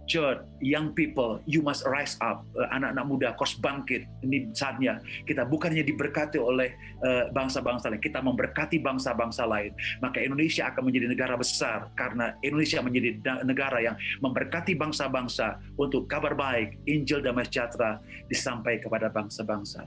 church, 0.07 0.39
young 0.63 0.95
people, 0.95 1.43
you 1.43 1.59
must 1.59 1.83
rise 1.85 2.15
up. 2.23 2.47
Uh, 2.55 2.65
anak-anak 2.71 3.05
muda, 3.05 3.27
kos 3.35 3.59
bangkit. 3.59 4.07
Ini 4.23 4.55
saatnya 4.55 5.03
kita 5.27 5.43
bukannya 5.45 5.83
diberkati 5.83 6.39
oleh 6.39 6.73
uh, 7.03 7.29
bangsa-bangsa 7.35 7.91
lain, 7.91 8.01
kita 8.01 8.23
memberkati 8.23 8.79
bangsa-bangsa 8.81 9.43
lain. 9.45 9.75
Maka 9.99 10.23
Indonesia 10.23 10.71
akan 10.71 10.87
menjadi 10.87 11.07
negara 11.11 11.35
besar 11.35 11.91
karena 11.93 12.33
Indonesia 12.41 12.79
menjadi 12.81 13.09
negara 13.43 13.77
yang 13.83 13.95
memberkati 14.23 14.73
bangsa-bangsa 14.73 15.59
untuk 15.75 16.07
kabar 16.07 16.33
baik, 16.33 16.79
Injil 16.87 17.21
damai 17.21 17.45
sejahtera 17.45 17.99
disampaikan 18.31 18.89
kepada 18.89 19.07
bangsa-bangsa. 19.11 19.85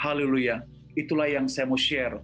Haleluya. 0.00 0.64
Itulah 0.96 1.28
yang 1.30 1.46
saya 1.46 1.68
mau 1.68 1.78
share 1.78 2.18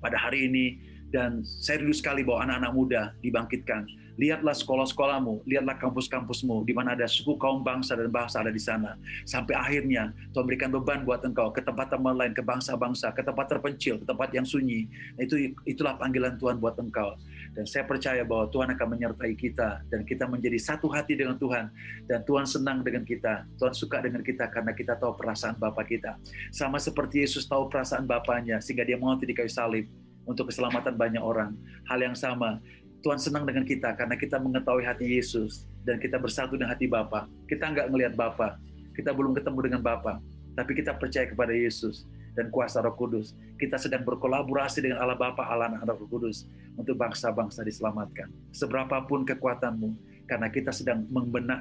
pada 0.00 0.16
hari 0.18 0.50
ini 0.50 0.93
dan 1.14 1.46
saya 1.46 1.78
rindu 1.78 1.94
sekali 1.94 2.26
bahwa 2.26 2.50
anak-anak 2.50 2.72
muda 2.74 3.02
dibangkitkan 3.22 3.86
lihatlah 4.14 4.54
sekolah-sekolahmu, 4.54 5.42
lihatlah 5.46 5.74
kampus-kampusmu, 5.78 6.62
di 6.66 6.72
mana 6.74 6.94
ada 6.94 7.06
suku 7.06 7.34
kaum 7.38 7.66
bangsa 7.66 7.98
dan 7.98 8.10
bahasa 8.10 8.42
ada 8.42 8.50
di 8.54 8.62
sana. 8.62 8.94
Sampai 9.26 9.58
akhirnya 9.58 10.14
Tuhan 10.30 10.46
berikan 10.46 10.70
beban 10.70 11.02
buat 11.02 11.22
engkau 11.26 11.50
ke 11.50 11.62
tempat 11.62 11.90
teman 11.90 12.14
lain, 12.14 12.30
ke 12.30 12.42
bangsa-bangsa, 12.42 13.10
ke 13.10 13.22
tempat 13.26 13.50
terpencil, 13.50 13.98
ke 13.98 14.06
tempat 14.06 14.30
yang 14.30 14.46
sunyi. 14.46 14.86
Nah, 15.18 15.26
itu 15.26 15.54
itulah 15.66 15.98
panggilan 15.98 16.38
Tuhan 16.38 16.62
buat 16.62 16.78
engkau. 16.78 17.18
Dan 17.54 17.66
saya 17.66 17.86
percaya 17.86 18.22
bahwa 18.26 18.50
Tuhan 18.50 18.74
akan 18.74 18.86
menyertai 18.98 19.34
kita 19.38 19.86
dan 19.86 20.02
kita 20.02 20.26
menjadi 20.26 20.58
satu 20.58 20.90
hati 20.90 21.14
dengan 21.14 21.38
Tuhan 21.38 21.70
dan 22.10 22.22
Tuhan 22.26 22.46
senang 22.46 22.82
dengan 22.82 23.06
kita. 23.06 23.46
Tuhan 23.58 23.74
suka 23.74 24.02
dengan 24.02 24.22
kita 24.26 24.50
karena 24.50 24.74
kita 24.74 24.98
tahu 24.98 25.14
perasaan 25.14 25.58
Bapa 25.58 25.86
kita. 25.86 26.18
Sama 26.50 26.82
seperti 26.82 27.22
Yesus 27.22 27.46
tahu 27.46 27.70
perasaan 27.70 28.06
Bapaknya 28.10 28.58
sehingga 28.58 28.82
dia 28.82 28.98
mati 28.98 29.26
di 29.26 29.34
kayu 29.34 29.50
salib 29.50 29.86
untuk 30.24 30.50
keselamatan 30.52 30.96
banyak 30.96 31.22
orang. 31.22 31.56
Hal 31.88 32.00
yang 32.00 32.16
sama, 32.16 32.60
Tuhan 33.04 33.20
senang 33.20 33.44
dengan 33.44 33.68
kita 33.68 33.92
karena 33.92 34.16
kita 34.16 34.40
mengetahui 34.40 34.84
hati 34.84 35.20
Yesus 35.20 35.68
dan 35.84 36.00
kita 36.00 36.16
bersatu 36.16 36.56
dengan 36.56 36.72
hati 36.72 36.88
Bapa. 36.88 37.28
Kita 37.44 37.68
nggak 37.68 37.92
ngelihat 37.92 38.12
Bapa, 38.16 38.56
kita 38.96 39.12
belum 39.12 39.36
ketemu 39.36 39.58
dengan 39.60 39.80
Bapa, 39.84 40.24
tapi 40.56 40.72
kita 40.72 40.96
percaya 40.96 41.28
kepada 41.28 41.52
Yesus 41.52 42.08
dan 42.32 42.48
kuasa 42.48 42.80
Roh 42.80 42.96
Kudus. 42.96 43.36
Kita 43.60 43.76
sedang 43.76 44.02
berkolaborasi 44.02 44.80
dengan 44.80 45.04
Allah 45.04 45.20
Bapa, 45.20 45.44
Allah 45.44 45.70
Anak 45.76 45.84
Roh 45.84 46.08
Kudus 46.08 46.48
untuk 46.74 46.96
bangsa-bangsa 46.96 47.60
diselamatkan. 47.62 48.32
Seberapapun 48.56 49.28
kekuatanmu, 49.28 49.92
karena 50.24 50.48
kita 50.48 50.72
sedang 50.72 51.04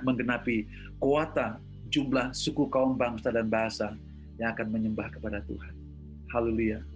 menggenapi 0.04 0.66
kuota 0.98 1.60
jumlah 1.92 2.32
suku 2.32 2.72
kaum 2.72 2.96
bangsa 2.96 3.30
dan 3.30 3.52
bahasa 3.52 3.94
yang 4.40 4.56
akan 4.56 4.68
menyembah 4.72 5.12
kepada 5.14 5.44
Tuhan. 5.46 5.74
Haleluya. 6.32 6.93